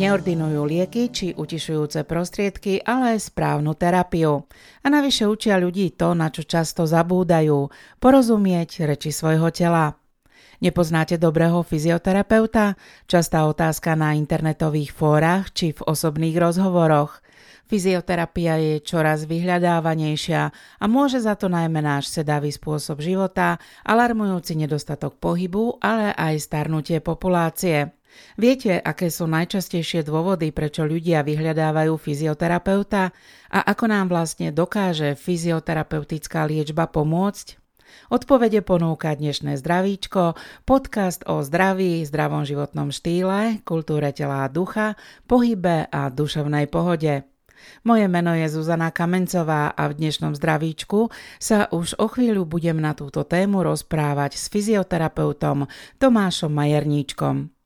Neordinujú 0.00 0.64
lieky 0.64 1.12
či 1.12 1.36
utišujúce 1.36 2.08
prostriedky, 2.08 2.80
ale 2.80 3.20
správnu 3.20 3.76
terapiu. 3.76 4.48
A 4.80 4.88
navyše 4.88 5.28
učia 5.28 5.60
ľudí 5.60 5.92
to, 5.92 6.16
na 6.16 6.32
čo 6.32 6.40
často 6.40 6.88
zabúdajú, 6.88 7.68
porozumieť 8.00 8.88
reči 8.88 9.12
svojho 9.12 9.52
tela. 9.52 10.00
Nepoznáte 10.64 11.20
dobrého 11.20 11.60
fyzioterapeuta? 11.60 12.80
Častá 13.04 13.44
otázka 13.44 13.92
na 13.92 14.16
internetových 14.16 14.88
fórach 14.96 15.52
či 15.52 15.76
v 15.76 15.84
osobných 15.84 16.36
rozhovoroch. 16.40 17.20
Fyzioterapia 17.68 18.56
je 18.56 18.74
čoraz 18.80 19.28
vyhľadávanejšia 19.28 20.42
a 20.80 20.84
môže 20.88 21.20
za 21.20 21.36
to 21.36 21.52
najmä 21.52 21.84
náš 21.84 22.08
sedavý 22.08 22.48
spôsob 22.48 23.04
života, 23.04 23.60
alarmujúci 23.84 24.56
nedostatok 24.56 25.20
pohybu, 25.20 25.76
ale 25.84 26.16
aj 26.16 26.40
starnutie 26.40 27.04
populácie. 27.04 27.99
Viete, 28.38 28.78
aké 28.78 29.10
sú 29.12 29.28
najčastejšie 29.28 30.06
dôvody, 30.06 30.50
prečo 30.50 30.86
ľudia 30.86 31.26
vyhľadávajú 31.26 31.94
fyzioterapeuta 31.98 33.12
a 33.50 33.58
ako 33.66 33.84
nám 33.90 34.06
vlastne 34.10 34.54
dokáže 34.54 35.18
fyzioterapeutická 35.18 36.46
liečba 36.46 36.88
pomôcť? 36.88 37.60
Odpovede 38.10 38.62
ponúka 38.62 39.10
dnešné 39.14 39.58
zdravíčko, 39.58 40.38
podcast 40.62 41.26
o 41.26 41.42
zdraví, 41.42 42.06
zdravom 42.06 42.46
životnom 42.46 42.94
štýle, 42.94 43.62
kultúre 43.66 44.14
tela 44.14 44.46
a 44.46 44.50
ducha, 44.50 44.94
pohybe 45.26 45.90
a 45.90 46.10
duševnej 46.10 46.70
pohode. 46.70 47.26
Moje 47.84 48.08
meno 48.08 48.32
je 48.32 48.48
Zuzana 48.48 48.88
Kamencová 48.88 49.76
a 49.76 49.82
v 49.92 50.00
dnešnom 50.00 50.32
zdravíčku 50.32 51.12
sa 51.36 51.68
už 51.68 52.00
o 52.00 52.08
chvíľu 52.08 52.48
budem 52.48 52.80
na 52.80 52.96
túto 52.96 53.20
tému 53.26 53.60
rozprávať 53.60 54.38
s 54.38 54.48
fyzioterapeutom 54.48 55.68
Tomášom 56.00 56.50
Majerníčkom. 56.50 57.59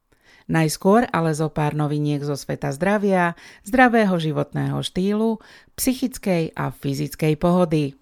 Najskôr 0.45 1.09
ale 1.09 1.33
zo 1.33 1.49
pár 1.49 1.73
noviniek 1.73 2.21
zo 2.21 2.37
sveta 2.37 2.69
zdravia, 2.77 3.33
zdravého 3.65 4.13
životného 4.21 4.77
štýlu, 4.85 5.41
psychickej 5.73 6.53
a 6.53 6.69
fyzickej 6.69 7.35
pohody. 7.41 7.97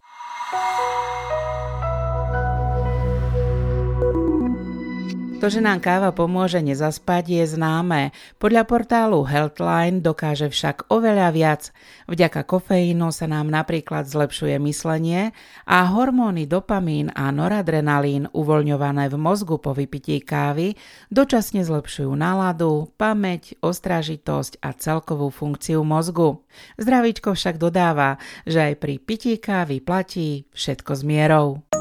To, 5.43 5.51
že 5.51 5.59
nám 5.59 5.83
káva 5.83 6.15
pomôže 6.15 6.62
nezaspať, 6.62 7.43
je 7.43 7.59
známe. 7.59 8.15
Podľa 8.39 8.62
portálu 8.62 9.27
Healthline 9.27 9.99
dokáže 9.99 10.47
však 10.47 10.87
oveľa 10.87 11.34
viac. 11.34 11.75
Vďaka 12.07 12.47
kofeínu 12.47 13.11
sa 13.11 13.27
nám 13.27 13.51
napríklad 13.51 14.07
zlepšuje 14.07 14.62
myslenie 14.62 15.34
a 15.67 15.83
hormóny 15.91 16.47
dopamín 16.47 17.11
a 17.19 17.34
noradrenalín 17.34 18.31
uvoľňované 18.31 19.11
v 19.11 19.19
mozgu 19.19 19.59
po 19.59 19.75
vypití 19.75 20.23
kávy 20.23 20.79
dočasne 21.11 21.67
zlepšujú 21.67 22.15
náladu, 22.15 22.95
pamäť, 22.95 23.59
ostražitosť 23.67 24.62
a 24.62 24.71
celkovú 24.79 25.27
funkciu 25.34 25.83
mozgu. 25.83 26.39
Zdravíčko 26.79 27.34
však 27.34 27.59
dodáva, 27.59 28.23
že 28.47 28.62
aj 28.62 28.75
pri 28.79 28.95
pití 29.03 29.43
kávy 29.43 29.83
platí 29.83 30.47
všetko 30.55 30.93
s 30.95 31.03
mierou. 31.03 31.72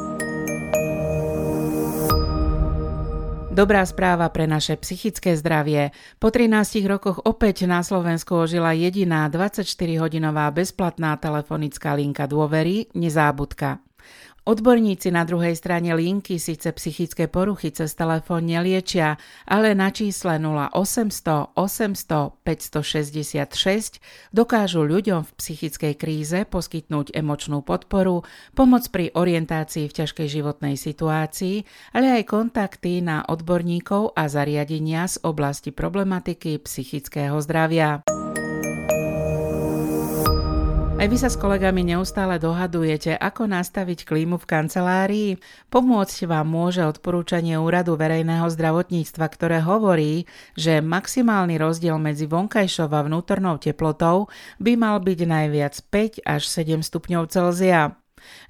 Dobrá 3.61 3.85
správa 3.85 4.25
pre 4.33 4.49
naše 4.49 4.73
psychické 4.73 5.37
zdravie. 5.37 5.93
Po 6.17 6.33
13 6.33 6.81
rokoch 6.89 7.21
opäť 7.21 7.69
na 7.69 7.85
Slovensku 7.85 8.33
ožila 8.33 8.73
jediná 8.73 9.29
24-hodinová 9.29 10.49
bezplatná 10.49 11.13
telefonická 11.21 11.93
linka 11.93 12.25
dôvery 12.25 12.89
Nezábudka. 12.97 13.77
Odborníci 14.41 15.13
na 15.13 15.21
druhej 15.21 15.53
strane 15.53 15.93
linky 15.93 16.41
síce 16.41 16.73
psychické 16.73 17.29
poruchy 17.29 17.69
cez 17.69 17.93
telefón 17.93 18.49
neliečia, 18.49 19.21
ale 19.45 19.77
na 19.77 19.93
čísle 19.93 20.41
0800 20.41 21.53
800 21.53 22.41
566 22.41 24.01
dokážu 24.33 24.81
ľuďom 24.81 25.29
v 25.29 25.31
psychickej 25.37 25.93
kríze 25.93 26.39
poskytnúť 26.49 27.13
emočnú 27.13 27.61
podporu, 27.61 28.25
pomoc 28.57 28.89
pri 28.89 29.13
orientácii 29.13 29.85
v 29.85 29.95
ťažkej 30.01 30.27
životnej 30.33 30.73
situácii, 30.73 31.61
ale 31.93 32.17
aj 32.17 32.33
kontakty 32.33 33.05
na 33.05 33.21
odborníkov 33.21 34.17
a 34.17 34.25
zariadenia 34.25 35.05
z 35.05 35.21
oblasti 35.21 35.69
problematiky 35.69 36.57
psychického 36.57 37.37
zdravia. 37.45 38.01
Aj 41.01 41.09
vy 41.09 41.17
sa 41.17 41.33
s 41.33 41.41
kolegami 41.41 41.81
neustále 41.81 42.37
dohadujete, 42.37 43.17
ako 43.17 43.49
nastaviť 43.49 44.05
klímu 44.05 44.37
v 44.37 44.45
kancelárii? 44.45 45.29
Pomôcť 45.73 46.29
vám 46.29 46.45
môže 46.45 46.85
odporúčanie 46.85 47.57
Úradu 47.57 47.97
verejného 47.97 48.45
zdravotníctva, 48.45 49.25
ktoré 49.33 49.65
hovorí, 49.65 50.29
že 50.53 50.77
maximálny 50.77 51.57
rozdiel 51.57 51.97
medzi 51.97 52.29
vonkajšou 52.29 52.93
a 52.93 53.01
vnútornou 53.01 53.57
teplotou 53.57 54.29
by 54.61 54.77
mal 54.77 55.01
byť 55.01 55.19
najviac 55.25 55.73
5 55.89 56.21
až 56.21 56.45
7 56.45 56.85
stupňov 56.85 57.33
Celzia. 57.33 57.97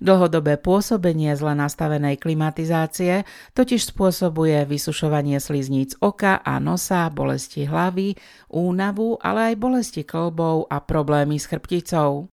Dlhodobé 0.02 0.58
pôsobenie 0.58 1.34
zle 1.38 1.54
nastavenej 1.54 2.18
klimatizácie 2.18 3.28
totiž 3.54 3.92
spôsobuje 3.94 4.64
vysušovanie 4.66 5.38
slizníc 5.38 5.94
oka 6.00 6.40
a 6.42 6.58
nosa, 6.58 7.12
bolesti 7.14 7.68
hlavy, 7.68 8.16
únavu, 8.50 9.20
ale 9.20 9.54
aj 9.54 9.56
bolesti 9.59 10.02
klbov 10.08 10.72
a 10.72 10.80
problémy 10.82 11.38
s 11.38 11.46
chrbticou. 11.52 12.32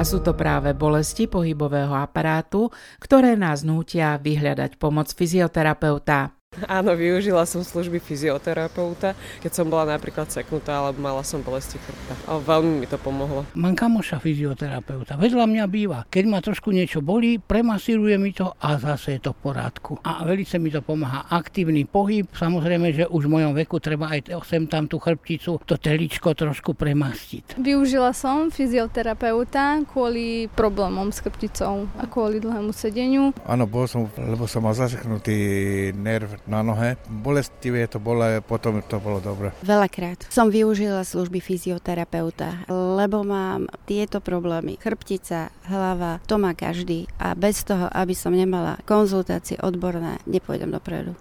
A 0.00 0.02
sú 0.02 0.24
to 0.24 0.32
práve 0.32 0.72
bolesti 0.72 1.28
pohybového 1.28 1.92
aparátu, 1.92 2.72
ktoré 2.96 3.36
nás 3.36 3.60
nútia 3.60 4.16
vyhľadať 4.16 4.80
pomoc 4.80 5.12
fyzioterapeuta. 5.12 6.39
Áno, 6.66 6.98
využila 6.98 7.46
som 7.46 7.62
služby 7.62 8.02
fyzioterapeuta, 8.02 9.14
keď 9.38 9.52
som 9.54 9.70
bola 9.70 9.94
napríklad 9.94 10.26
seknutá 10.34 10.82
alebo 10.82 10.98
mala 10.98 11.22
som 11.22 11.40
bolesti 11.40 11.78
chrbta. 11.78 12.18
A 12.26 12.42
veľmi 12.42 12.82
mi 12.82 12.86
to 12.90 12.98
pomohlo. 12.98 13.46
Mám 13.54 13.78
kamoša 13.78 14.18
fyzioterapeuta, 14.18 15.14
vedľa 15.14 15.46
mňa 15.46 15.64
býva. 15.70 16.02
Keď 16.10 16.24
ma 16.26 16.42
trošku 16.42 16.74
niečo 16.74 17.06
bolí, 17.06 17.38
premasíruje 17.38 18.18
mi 18.18 18.34
to 18.34 18.50
a 18.50 18.76
zase 18.82 19.16
je 19.16 19.30
to 19.30 19.30
v 19.30 19.38
porádku. 19.46 20.02
A 20.02 20.26
veľmi 20.26 20.42
mi 20.58 20.74
to 20.74 20.82
pomáha. 20.82 21.22
Aktívny 21.30 21.86
pohyb, 21.86 22.26
samozrejme, 22.34 22.98
že 22.98 23.06
už 23.06 23.30
v 23.30 23.40
mojom 23.40 23.54
veku 23.54 23.78
treba 23.78 24.10
aj 24.10 24.34
sem 24.42 24.66
tam 24.66 24.90
tú 24.90 24.98
chrbticu, 24.98 25.62
to 25.62 25.78
teličko 25.78 26.34
trošku 26.34 26.74
premastiť. 26.74 27.62
Využila 27.62 28.10
som 28.10 28.50
fyzioterapeuta 28.50 29.86
kvôli 29.86 30.50
problémom 30.58 31.14
s 31.14 31.22
chrbticou 31.22 31.86
a 31.94 32.10
kvôli 32.10 32.42
dlhému 32.42 32.74
sedeniu. 32.74 33.30
Áno, 33.46 33.70
bol 33.70 33.86
som, 33.86 34.10
lebo 34.18 34.50
som 34.50 34.66
mal 34.66 34.74
zaseknutý 34.74 35.38
nerv 35.94 36.39
na 36.48 36.64
nohe. 36.64 36.96
Bolestivé 37.08 37.88
to 37.88 38.00
bolo, 38.00 38.40
potom 38.44 38.80
to 38.84 38.96
bolo 39.00 39.20
dobre. 39.20 39.52
Veľakrát 39.64 40.28
som 40.28 40.48
využila 40.48 41.04
služby 41.04 41.40
fyzioterapeuta, 41.40 42.64
lebo 42.70 43.24
mám 43.24 43.68
tieto 43.84 44.18
problémy. 44.20 44.80
Chrbtica, 44.80 45.52
hlava, 45.68 46.20
to 46.24 46.36
má 46.40 46.52
každý 46.56 47.08
a 47.20 47.32
bez 47.36 47.64
toho, 47.64 47.88
aby 47.92 48.12
som 48.16 48.34
nemala 48.34 48.80
konzultácie 48.84 49.60
odborné, 49.60 50.20
nepôjdem 50.26 50.72
dopredu. 50.72 51.16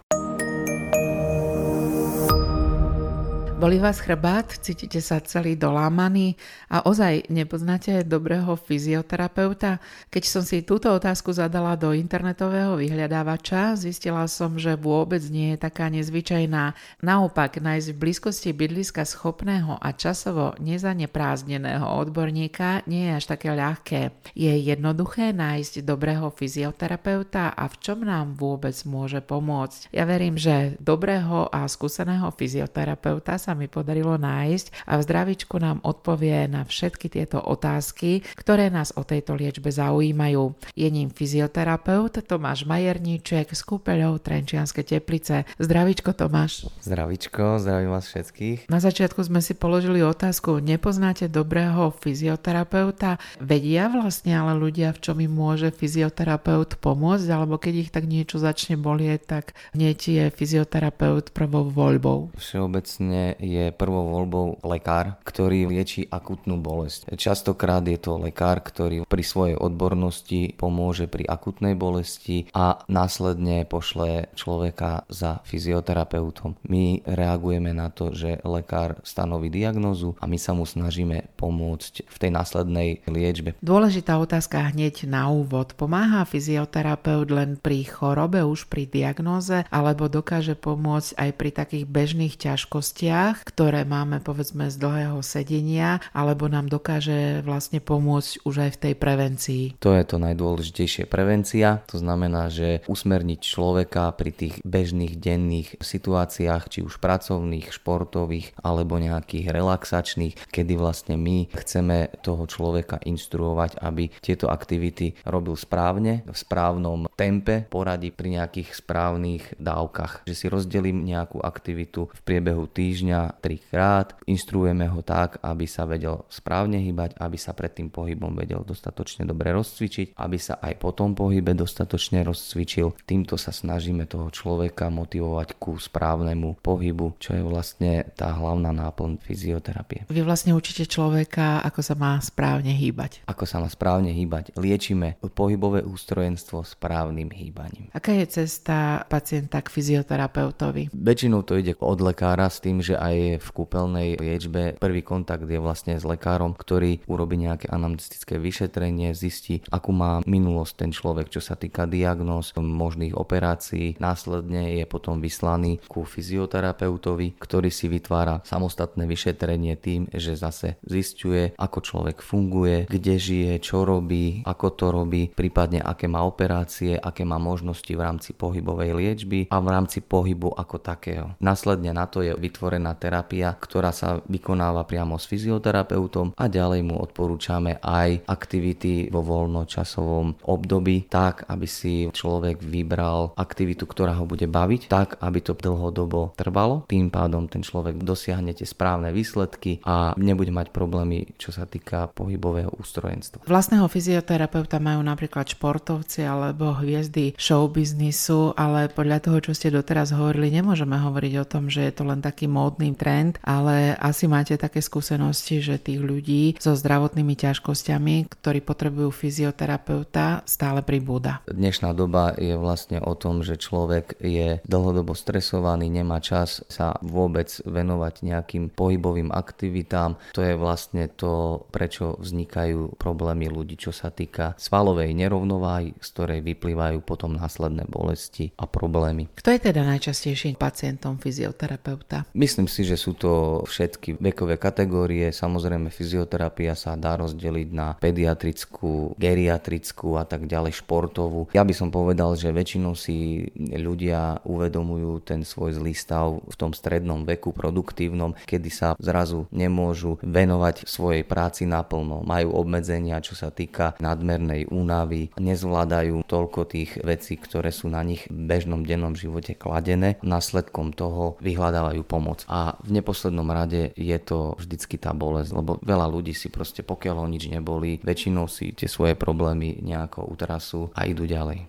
Boli 3.60 3.76
vás 3.76 4.00
chrbát, 4.00 4.48
cítite 4.64 5.04
sa 5.04 5.20
celý 5.20 5.60
dolámaný 5.60 6.40
a 6.72 6.88
ozaj 6.88 7.28
nepoznáte 7.28 7.92
dobrého 8.08 8.56
fyzioterapeuta? 8.56 9.84
Keď 10.08 10.24
som 10.24 10.48
si 10.48 10.64
túto 10.64 10.88
otázku 10.88 11.36
zadala 11.36 11.76
do 11.76 11.92
internetového 11.92 12.80
vyhľadávača, 12.80 13.76
zistila 13.76 14.24
som, 14.32 14.56
že 14.56 14.80
vôbec 14.80 15.20
nie 15.28 15.52
je 15.52 15.58
taká 15.60 15.92
nezvyčajná. 15.92 16.72
Naopak, 17.04 17.60
nájsť 17.60 17.88
v 17.92 18.00
blízkosti 18.00 18.56
bydliska 18.56 19.04
schopného 19.04 19.76
a 19.76 19.92
časovo 19.92 20.56
nezaneprázdneného 20.64 21.84
odborníka 21.84 22.88
nie 22.88 23.12
je 23.12 23.20
až 23.20 23.26
také 23.28 23.52
ľahké. 23.52 24.16
Je 24.40 24.56
jednoduché 24.56 25.36
nájsť 25.36 25.84
dobrého 25.84 26.32
fyzioterapeuta 26.32 27.52
a 27.52 27.68
v 27.68 27.76
čom 27.84 28.08
nám 28.08 28.40
vôbec 28.40 28.80
môže 28.88 29.20
pomôcť? 29.20 29.92
Ja 29.92 30.08
verím, 30.08 30.40
že 30.40 30.80
dobrého 30.80 31.52
a 31.52 31.68
skúseného 31.68 32.32
fyzioterapeuta 32.32 33.36
sa 33.49 33.49
sa 33.50 33.58
mi 33.58 33.66
podarilo 33.66 34.14
nájsť 34.14 34.86
a 34.86 35.02
v 35.02 35.06
zdravičku 35.10 35.58
nám 35.58 35.82
odpovie 35.82 36.46
na 36.46 36.62
všetky 36.62 37.10
tieto 37.10 37.42
otázky, 37.42 38.22
ktoré 38.38 38.70
nás 38.70 38.94
o 38.94 39.02
tejto 39.02 39.34
liečbe 39.34 39.74
zaujímajú. 39.74 40.54
Je 40.78 40.86
ním 40.86 41.10
fyzioterapeut 41.10 42.22
Tomáš 42.30 42.70
Majerníček 42.70 43.50
z 43.50 43.62
kúpeľov 43.66 44.22
Trenčianske 44.22 44.86
teplice. 44.86 45.50
Zdravičko 45.58 46.14
Tomáš. 46.14 46.70
Zdravičko, 46.86 47.58
zdravím 47.58 47.90
vás 47.90 48.06
všetkých. 48.06 48.70
Na 48.70 48.78
začiatku 48.78 49.26
sme 49.26 49.42
si 49.42 49.58
položili 49.58 50.06
otázku, 50.06 50.62
nepoznáte 50.62 51.26
dobrého 51.26 51.90
fyzioterapeuta? 51.90 53.18
Vedia 53.42 53.90
vlastne 53.90 54.38
ale 54.38 54.54
ľudia, 54.62 54.94
v 54.94 55.02
čom 55.02 55.18
im 55.26 55.34
môže 55.34 55.74
fyzioterapeut 55.74 56.78
pomôcť, 56.78 57.28
alebo 57.34 57.58
keď 57.58 57.74
ich 57.82 57.90
tak 57.90 58.06
niečo 58.06 58.38
začne 58.38 58.78
bolieť, 58.78 59.26
tak 59.26 59.58
hneď 59.74 59.98
je 59.98 60.24
fyzioterapeut 60.30 61.34
prvou 61.34 61.66
voľbou? 61.66 62.30
Všeobecne 62.38 63.39
je 63.40 63.72
prvou 63.74 64.12
voľbou 64.12 64.60
lekár, 64.68 65.18
ktorý 65.24 65.72
lieči 65.72 66.06
akutnú 66.12 66.60
bolesť. 66.60 67.16
Častokrát 67.16 67.82
je 67.88 67.98
to 67.98 68.20
lekár, 68.20 68.60
ktorý 68.60 69.08
pri 69.08 69.24
svojej 69.24 69.56
odbornosti 69.56 70.54
pomôže 70.60 71.08
pri 71.08 71.26
akutnej 71.26 71.74
bolesti 71.74 72.52
a 72.52 72.84
následne 72.92 73.64
pošle 73.64 74.32
človeka 74.36 75.08
za 75.08 75.40
fyzioterapeutom. 75.48 76.60
My 76.68 77.00
reagujeme 77.08 77.72
na 77.72 77.88
to, 77.90 78.12
že 78.12 78.44
lekár 78.44 79.00
stanoví 79.08 79.48
diagnózu 79.48 80.20
a 80.20 80.28
my 80.28 80.36
sa 80.36 80.52
mu 80.52 80.68
snažíme 80.68 81.32
pomôcť 81.40 82.04
v 82.06 82.18
tej 82.20 82.32
následnej 82.36 82.90
liečbe. 83.08 83.56
Dôležitá 83.64 84.20
otázka 84.20 84.76
hneď 84.76 85.08
na 85.08 85.32
úvod. 85.32 85.74
Pomáha 85.80 86.28
fyzioterapeut 86.28 87.30
len 87.32 87.56
pri 87.56 87.88
chorobe, 87.88 88.44
už 88.44 88.68
pri 88.68 88.90
diagnóze, 88.90 89.64
alebo 89.70 90.12
dokáže 90.12 90.58
pomôcť 90.58 91.16
aj 91.16 91.30
pri 91.38 91.50
takých 91.54 91.86
bežných 91.86 92.36
ťažkostiach, 92.36 93.29
ktoré 93.34 93.86
máme 93.86 94.22
povedzme 94.24 94.70
z 94.70 94.76
dlhého 94.80 95.20
sedenia, 95.26 96.02
alebo 96.16 96.50
nám 96.50 96.70
dokáže 96.70 97.42
vlastne 97.46 97.84
pomôcť 97.84 98.46
už 98.46 98.56
aj 98.66 98.72
v 98.76 98.82
tej 98.90 98.94
prevencii. 98.96 99.64
To 99.84 99.94
je 99.94 100.04
to 100.06 100.18
najdôležitejšie 100.22 101.06
prevencia, 101.10 101.82
to 101.90 102.00
znamená, 102.00 102.48
že 102.48 102.86
usmerniť 102.90 103.40
človeka 103.42 104.12
pri 104.16 104.32
tých 104.32 104.56
bežných 104.64 105.18
denných 105.18 105.82
situáciách, 105.82 106.64
či 106.70 106.80
už 106.86 107.02
pracovných, 107.02 107.72
športových 107.74 108.56
alebo 108.62 109.02
nejakých 109.02 109.52
relaxačných, 109.52 110.36
kedy 110.50 110.74
vlastne 110.78 111.16
my 111.20 111.50
chceme 111.54 112.14
toho 112.22 112.46
človeka 112.46 113.02
inštruovať, 113.04 113.82
aby 113.82 114.12
tieto 114.22 114.48
aktivity 114.52 115.18
robil 115.26 115.56
správne, 115.56 116.24
v 116.26 116.38
správnom 116.38 117.10
tempe, 117.16 117.66
poradí 117.68 118.14
pri 118.14 118.40
nejakých 118.40 118.76
správnych 118.78 119.44
dávkach. 119.60 120.24
Že 120.28 120.36
si 120.36 120.46
rozdelím 120.48 121.04
nejakú 121.04 121.42
aktivitu 121.42 122.12
v 122.12 122.22
priebehu 122.24 122.68
týždňa 122.70 123.19
trikrát, 123.44 124.16
instruujeme 124.24 124.88
ho 124.88 125.04
tak, 125.04 125.42
aby 125.44 125.66
sa 125.68 125.84
vedel 125.84 126.24
správne 126.32 126.80
hýbať, 126.80 127.20
aby 127.20 127.36
sa 127.36 127.52
pred 127.52 127.76
tým 127.76 127.92
pohybom 127.92 128.32
vedel 128.38 128.64
dostatočne 128.64 129.28
dobre 129.28 129.52
rozcvičiť, 129.52 130.16
aby 130.16 130.38
sa 130.40 130.62
aj 130.64 130.74
po 130.80 130.96
tom 130.96 131.18
pohybe 131.18 131.52
dostatočne 131.52 132.24
rozcvičil. 132.24 132.96
Týmto 133.04 133.36
sa 133.36 133.52
snažíme 133.52 134.08
toho 134.08 134.32
človeka 134.32 134.88
motivovať 134.88 135.60
ku 135.60 135.76
správnemu 135.76 136.62
pohybu, 136.64 137.20
čo 137.20 137.36
je 137.36 137.44
vlastne 137.44 138.08
tá 138.16 138.32
hlavná 138.32 138.72
náplň 138.72 139.20
fyzioterapie. 139.20 140.08
Vy 140.08 140.22
vlastne 140.24 140.56
učíte 140.56 140.88
človeka, 140.88 141.60
ako 141.66 141.82
sa 141.84 141.96
má 142.00 142.16
správne 142.24 142.72
hýbať. 142.72 143.26
Ako 143.26 143.44
sa 143.50 143.60
má 143.60 143.68
správne 143.68 144.14
hýbať. 144.14 144.56
Liečíme 144.56 145.20
pohybové 145.34 145.82
ústrojenstvo 145.82 146.62
správnym 146.62 147.34
hýbaním. 147.34 147.90
Aká 147.96 148.14
je 148.14 148.26
cesta 148.44 149.08
pacienta 149.10 149.64
k 149.64 149.72
fyzioterapeutovi? 149.74 150.94
Väčšinou 150.94 151.42
to 151.48 151.58
ide 151.58 151.74
od 151.80 152.00
lekára 152.04 152.52
s 152.52 152.62
tým, 152.62 152.84
že 152.84 153.00
aj 153.00 153.09
v 153.40 153.50
kúpeľnej 153.50 154.20
liečbe 154.20 154.76
prvý 154.78 155.02
kontakt 155.02 155.48
je 155.48 155.60
vlastne 155.62 155.98
s 155.98 156.04
lekárom, 156.04 156.54
ktorý 156.54 157.02
urobí 157.10 157.40
nejaké 157.40 157.72
anamnestické 157.72 158.38
vyšetrenie, 158.38 159.12
zistí, 159.16 159.62
akú 159.70 159.92
má 159.96 160.22
minulosť 160.26 160.74
ten 160.86 160.92
človek, 160.94 161.32
čo 161.34 161.42
sa 161.42 161.58
týka 161.58 161.86
diagnóz, 161.90 162.54
možných 162.60 163.16
operácií. 163.16 163.98
Následne 163.98 164.78
je 164.80 164.86
potom 164.86 165.20
vyslaný 165.20 165.82
ku 165.88 166.06
fyzioterapeutovi, 166.06 167.40
ktorý 167.40 167.70
si 167.74 167.90
vytvára 167.90 168.42
samostatné 168.46 169.06
vyšetrenie 169.06 169.76
tým, 169.80 170.08
že 170.12 170.36
zase 170.38 170.80
zistuje, 170.86 171.54
ako 171.58 171.80
človek 171.82 172.22
funguje, 172.22 172.86
kde 172.90 173.16
žije, 173.20 173.54
čo 173.64 173.84
robí, 173.84 174.42
ako 174.46 174.68
to 174.76 174.88
robí, 174.94 175.32
prípadne 175.32 175.82
aké 175.82 176.06
má 176.10 176.24
operácie, 176.24 176.96
aké 176.96 177.24
má 177.24 177.38
možnosti 177.42 177.90
v 177.90 178.02
rámci 178.02 178.32
pohybovej 178.36 178.94
liečby 178.96 179.40
a 179.50 179.58
v 179.60 179.68
rámci 179.68 180.00
pohybu 180.04 180.54
ako 180.56 180.78
takého. 180.80 181.28
Následne 181.40 181.94
na 181.96 182.06
to 182.06 182.22
je 182.26 182.34
vytvorená 182.34 182.89
terapia, 182.96 183.54
ktorá 183.54 183.94
sa 183.94 184.22
vykonáva 184.26 184.86
priamo 184.88 185.20
s 185.20 185.28
fyzioterapeutom 185.30 186.34
a 186.38 186.46
ďalej 186.48 186.82
mu 186.86 186.96
odporúčame 186.98 187.78
aj 187.84 188.26
aktivity 188.26 189.12
vo 189.12 189.22
voľnočasovom 189.22 190.46
období 190.46 191.10
tak, 191.10 191.46
aby 191.50 191.68
si 191.68 192.08
človek 192.10 192.62
vybral 192.62 193.34
aktivitu, 193.36 193.86
ktorá 193.86 194.16
ho 194.18 194.26
bude 194.26 194.50
baviť, 194.50 194.82
tak, 194.90 195.20
aby 195.22 195.40
to 195.44 195.54
dlhodobo 195.54 196.34
trvalo. 196.34 196.88
Tým 196.88 197.12
pádom 197.12 197.46
ten 197.46 197.62
človek 197.66 198.02
dosiahne 198.02 198.56
tie 198.56 198.66
správne 198.66 199.12
výsledky 199.12 199.84
a 199.84 200.14
nebude 200.16 200.54
mať 200.54 200.72
problémy, 200.72 201.36
čo 201.36 201.52
sa 201.52 201.68
týka 201.68 202.10
pohybového 202.14 202.72
ústrojenstva. 202.78 203.46
Vlastného 203.46 203.86
fyzioterapeuta 203.90 204.78
majú 204.80 205.04
napríklad 205.04 205.50
športovci 205.50 206.24
alebo 206.24 206.72
hviezdy 206.78 207.36
showbiznisu, 207.36 208.56
ale 208.56 208.88
podľa 208.92 209.20
toho, 209.26 209.38
čo 209.44 209.52
ste 209.58 209.74
doteraz 209.74 210.16
hovorili, 210.16 210.54
nemôžeme 210.54 210.96
hovoriť 210.96 211.34
o 211.42 211.46
tom, 211.46 211.68
že 211.68 211.86
je 211.86 211.94
to 211.94 212.04
len 212.08 212.22
taký 212.24 212.46
módny 212.80 212.96
trend, 212.96 213.36
ale 213.44 213.92
asi 214.00 214.32
máte 214.32 214.56
také 214.56 214.80
skúsenosti, 214.80 215.60
že 215.60 215.76
tých 215.76 216.00
ľudí 216.00 216.56
so 216.64 216.72
zdravotnými 216.72 217.36
ťažkosťami, 217.36 218.32
ktorí 218.32 218.64
potrebujú 218.64 219.12
fyzioterapeuta, 219.12 220.48
stále 220.48 220.80
pribúda. 220.80 221.44
Dnešná 221.52 221.92
doba 221.92 222.32
je 222.40 222.56
vlastne 222.56 223.04
o 223.04 223.12
tom, 223.20 223.44
že 223.44 223.60
človek 223.60 224.16
je 224.24 224.64
dlhodobo 224.64 225.12
stresovaný, 225.12 225.92
nemá 225.92 226.24
čas 226.24 226.64
sa 226.72 226.96
vôbec 227.04 227.52
venovať 227.68 228.24
nejakým 228.24 228.72
pohybovým 228.72 229.36
aktivitám. 229.36 230.16
To 230.32 230.40
je 230.40 230.56
vlastne 230.56 231.12
to, 231.12 231.68
prečo 231.76 232.16
vznikajú 232.16 232.96
problémy 232.96 233.52
ľudí, 233.52 233.76
čo 233.76 233.92
sa 233.92 234.08
týka 234.08 234.56
svalovej 234.56 235.12
nerovnováhy, 235.20 236.00
z 236.00 236.08
ktorej 236.16 236.40
vyplývajú 236.48 237.04
potom 237.04 237.36
následné 237.36 237.84
bolesti 237.92 238.56
a 238.56 238.64
problémy. 238.64 239.28
Kto 239.36 239.52
je 239.52 239.60
teda 239.68 239.84
najčastejším 239.84 240.56
pacientom 240.56 241.20
fyzioterapeuta? 241.20 242.24
Myslím 242.32 242.69
si, 242.70 242.86
že 242.86 242.96
sú 242.96 243.18
to 243.18 243.66
všetky 243.66 244.22
vekové 244.22 244.62
kategórie. 244.62 245.34
Samozrejme, 245.34 245.90
fyzioterapia 245.90 246.78
sa 246.78 246.94
dá 246.94 247.18
rozdeliť 247.18 247.70
na 247.74 247.98
pediatrickú, 247.98 249.18
geriatrickú 249.18 250.16
a 250.16 250.24
tak 250.24 250.46
ďalej, 250.46 250.86
športovú. 250.86 251.50
Ja 251.58 251.66
by 251.66 251.74
som 251.74 251.90
povedal, 251.90 252.38
že 252.38 252.54
väčšinou 252.54 252.94
si 252.94 253.50
ľudia 253.58 254.46
uvedomujú 254.46 255.26
ten 255.26 255.42
svoj 255.42 255.82
zlý 255.82 255.98
stav 255.98 256.40
v 256.46 256.56
tom 256.56 256.72
strednom 256.76 257.26
veku, 257.26 257.52
produktívnom, 257.56 258.38
kedy 258.46 258.70
sa 258.70 258.94
zrazu 259.00 259.50
nemôžu 259.50 260.22
venovať 260.22 260.86
svojej 260.86 261.24
práci 261.26 261.66
naplno. 261.66 262.22
Majú 262.28 262.54
obmedzenia, 262.54 263.24
čo 263.24 263.34
sa 263.34 263.50
týka 263.50 263.96
nadmernej 263.98 264.70
únavy, 264.70 265.32
nezvládajú 265.40 266.28
toľko 266.28 266.60
tých 266.70 267.00
vecí, 267.02 267.40
ktoré 267.40 267.72
sú 267.72 267.88
na 267.88 268.04
nich 268.04 268.28
v 268.28 268.40
bežnom 268.46 268.84
dennom 268.84 269.16
živote 269.16 269.56
kladené. 269.56 270.20
Následkom 270.20 270.92
toho 270.92 271.40
vyhľadávajú 271.40 272.04
pomoc. 272.04 272.44
A 272.52 272.59
v 272.84 272.90
neposlednom 273.00 273.48
rade 273.52 273.96
je 273.96 274.18
to 274.20 274.56
vždycky 274.60 275.00
tá 275.00 275.16
bolesť, 275.16 275.52
lebo 275.56 275.78
veľa 275.80 276.08
ľudí 276.10 276.34
si 276.36 276.52
proste 276.52 276.82
pokiaľ 276.84 277.16
ho 277.24 277.28
nič 277.28 277.48
neboli, 277.48 278.00
väčšinou 278.04 278.50
si 278.50 278.76
tie 278.76 278.90
svoje 278.90 279.16
problémy 279.16 279.80
nejako 279.80 280.28
utrasú 280.28 280.92
a 280.98 281.08
idú 281.08 281.24
ďalej. 281.30 281.68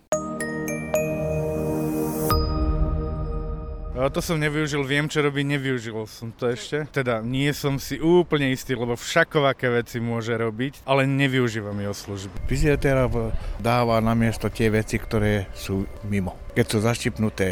To 4.01 4.25
som 4.25 4.41
nevyužil, 4.41 4.81
viem 4.89 5.13
čo 5.13 5.21
robiť, 5.21 5.45
nevyužil 5.45 6.09
som 6.09 6.33
to 6.33 6.49
ešte. 6.49 6.89
Teda 6.89 7.21
nie 7.21 7.53
som 7.53 7.77
si 7.77 8.01
úplne 8.01 8.49
istý, 8.49 8.73
lebo 8.73 8.97
všakovaké 8.97 9.69
veci 9.69 10.01
môže 10.01 10.33
robiť, 10.41 10.89
ale 10.89 11.05
nevyužívam 11.05 11.77
jeho 11.77 11.93
služby. 11.93 12.49
Fyzioterapeut 12.49 13.37
dáva 13.61 14.01
na 14.01 14.17
miesto 14.17 14.49
tie 14.49 14.73
veci, 14.73 14.97
ktoré 14.97 15.53
sú 15.53 15.85
mimo. 16.09 16.33
Keď 16.57 16.65
sú 16.65 16.79
zaštipnuté 16.81 17.47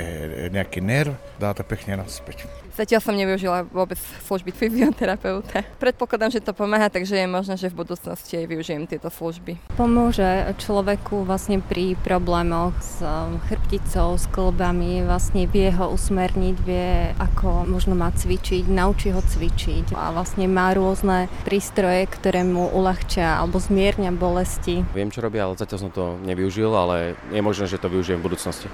nejaký 0.49 0.81
nerv, 0.81 1.13
dá 1.37 1.53
to 1.53 1.69
pekne 1.69 2.01
naspäť. 2.01 2.49
Zatiaľ 2.79 3.03
som 3.03 3.19
nevyužila 3.19 3.67
vôbec 3.75 3.99
služby 4.31 4.55
fyzioterapeuta. 4.55 5.67
Predpokladám, 5.83 6.31
že 6.31 6.39
to 6.39 6.55
pomáha, 6.55 6.87
takže 6.87 7.19
je 7.19 7.27
možné, 7.27 7.59
že 7.59 7.75
v 7.75 7.83
budúcnosti 7.83 8.39
aj 8.39 8.47
využijem 8.47 8.87
tieto 8.87 9.11
služby. 9.11 9.59
Pomôže 9.75 10.55
človeku 10.63 11.27
vlastne 11.27 11.59
pri 11.59 11.99
problémoch 12.07 12.79
s 12.79 13.03
um, 13.03 13.43
chrbticou, 13.51 14.15
s 14.15 14.31
klbami, 14.31 15.03
vlastne 15.03 15.51
vie 15.51 15.75
ho 15.75 15.91
usmerniť, 15.91 16.57
vie 16.63 17.19
ako 17.19 17.67
možno 17.67 17.99
má 17.99 18.15
cvičiť, 18.15 18.71
naučí 18.71 19.11
ho 19.11 19.27
cvičiť 19.27 19.99
a 19.99 20.15
vlastne 20.15 20.47
má 20.47 20.71
rôzne 20.71 21.27
prístroje, 21.43 22.07
ktoré 22.07 22.47
mu 22.47 22.71
uľahčia 22.71 23.43
alebo 23.43 23.59
zmierňa 23.59 24.15
bolesti. 24.15 24.87
Viem, 24.95 25.11
čo 25.11 25.19
robia, 25.19 25.51
ale 25.51 25.59
zatiaľ 25.59 25.79
som 25.83 25.91
to 25.91 26.15
nevyužil, 26.23 26.71
ale 26.71 27.19
je 27.35 27.43
možné, 27.43 27.67
že 27.67 27.83
to 27.83 27.91
využijem 27.91 28.23
v 28.23 28.27
budúcnosti. 28.31 28.71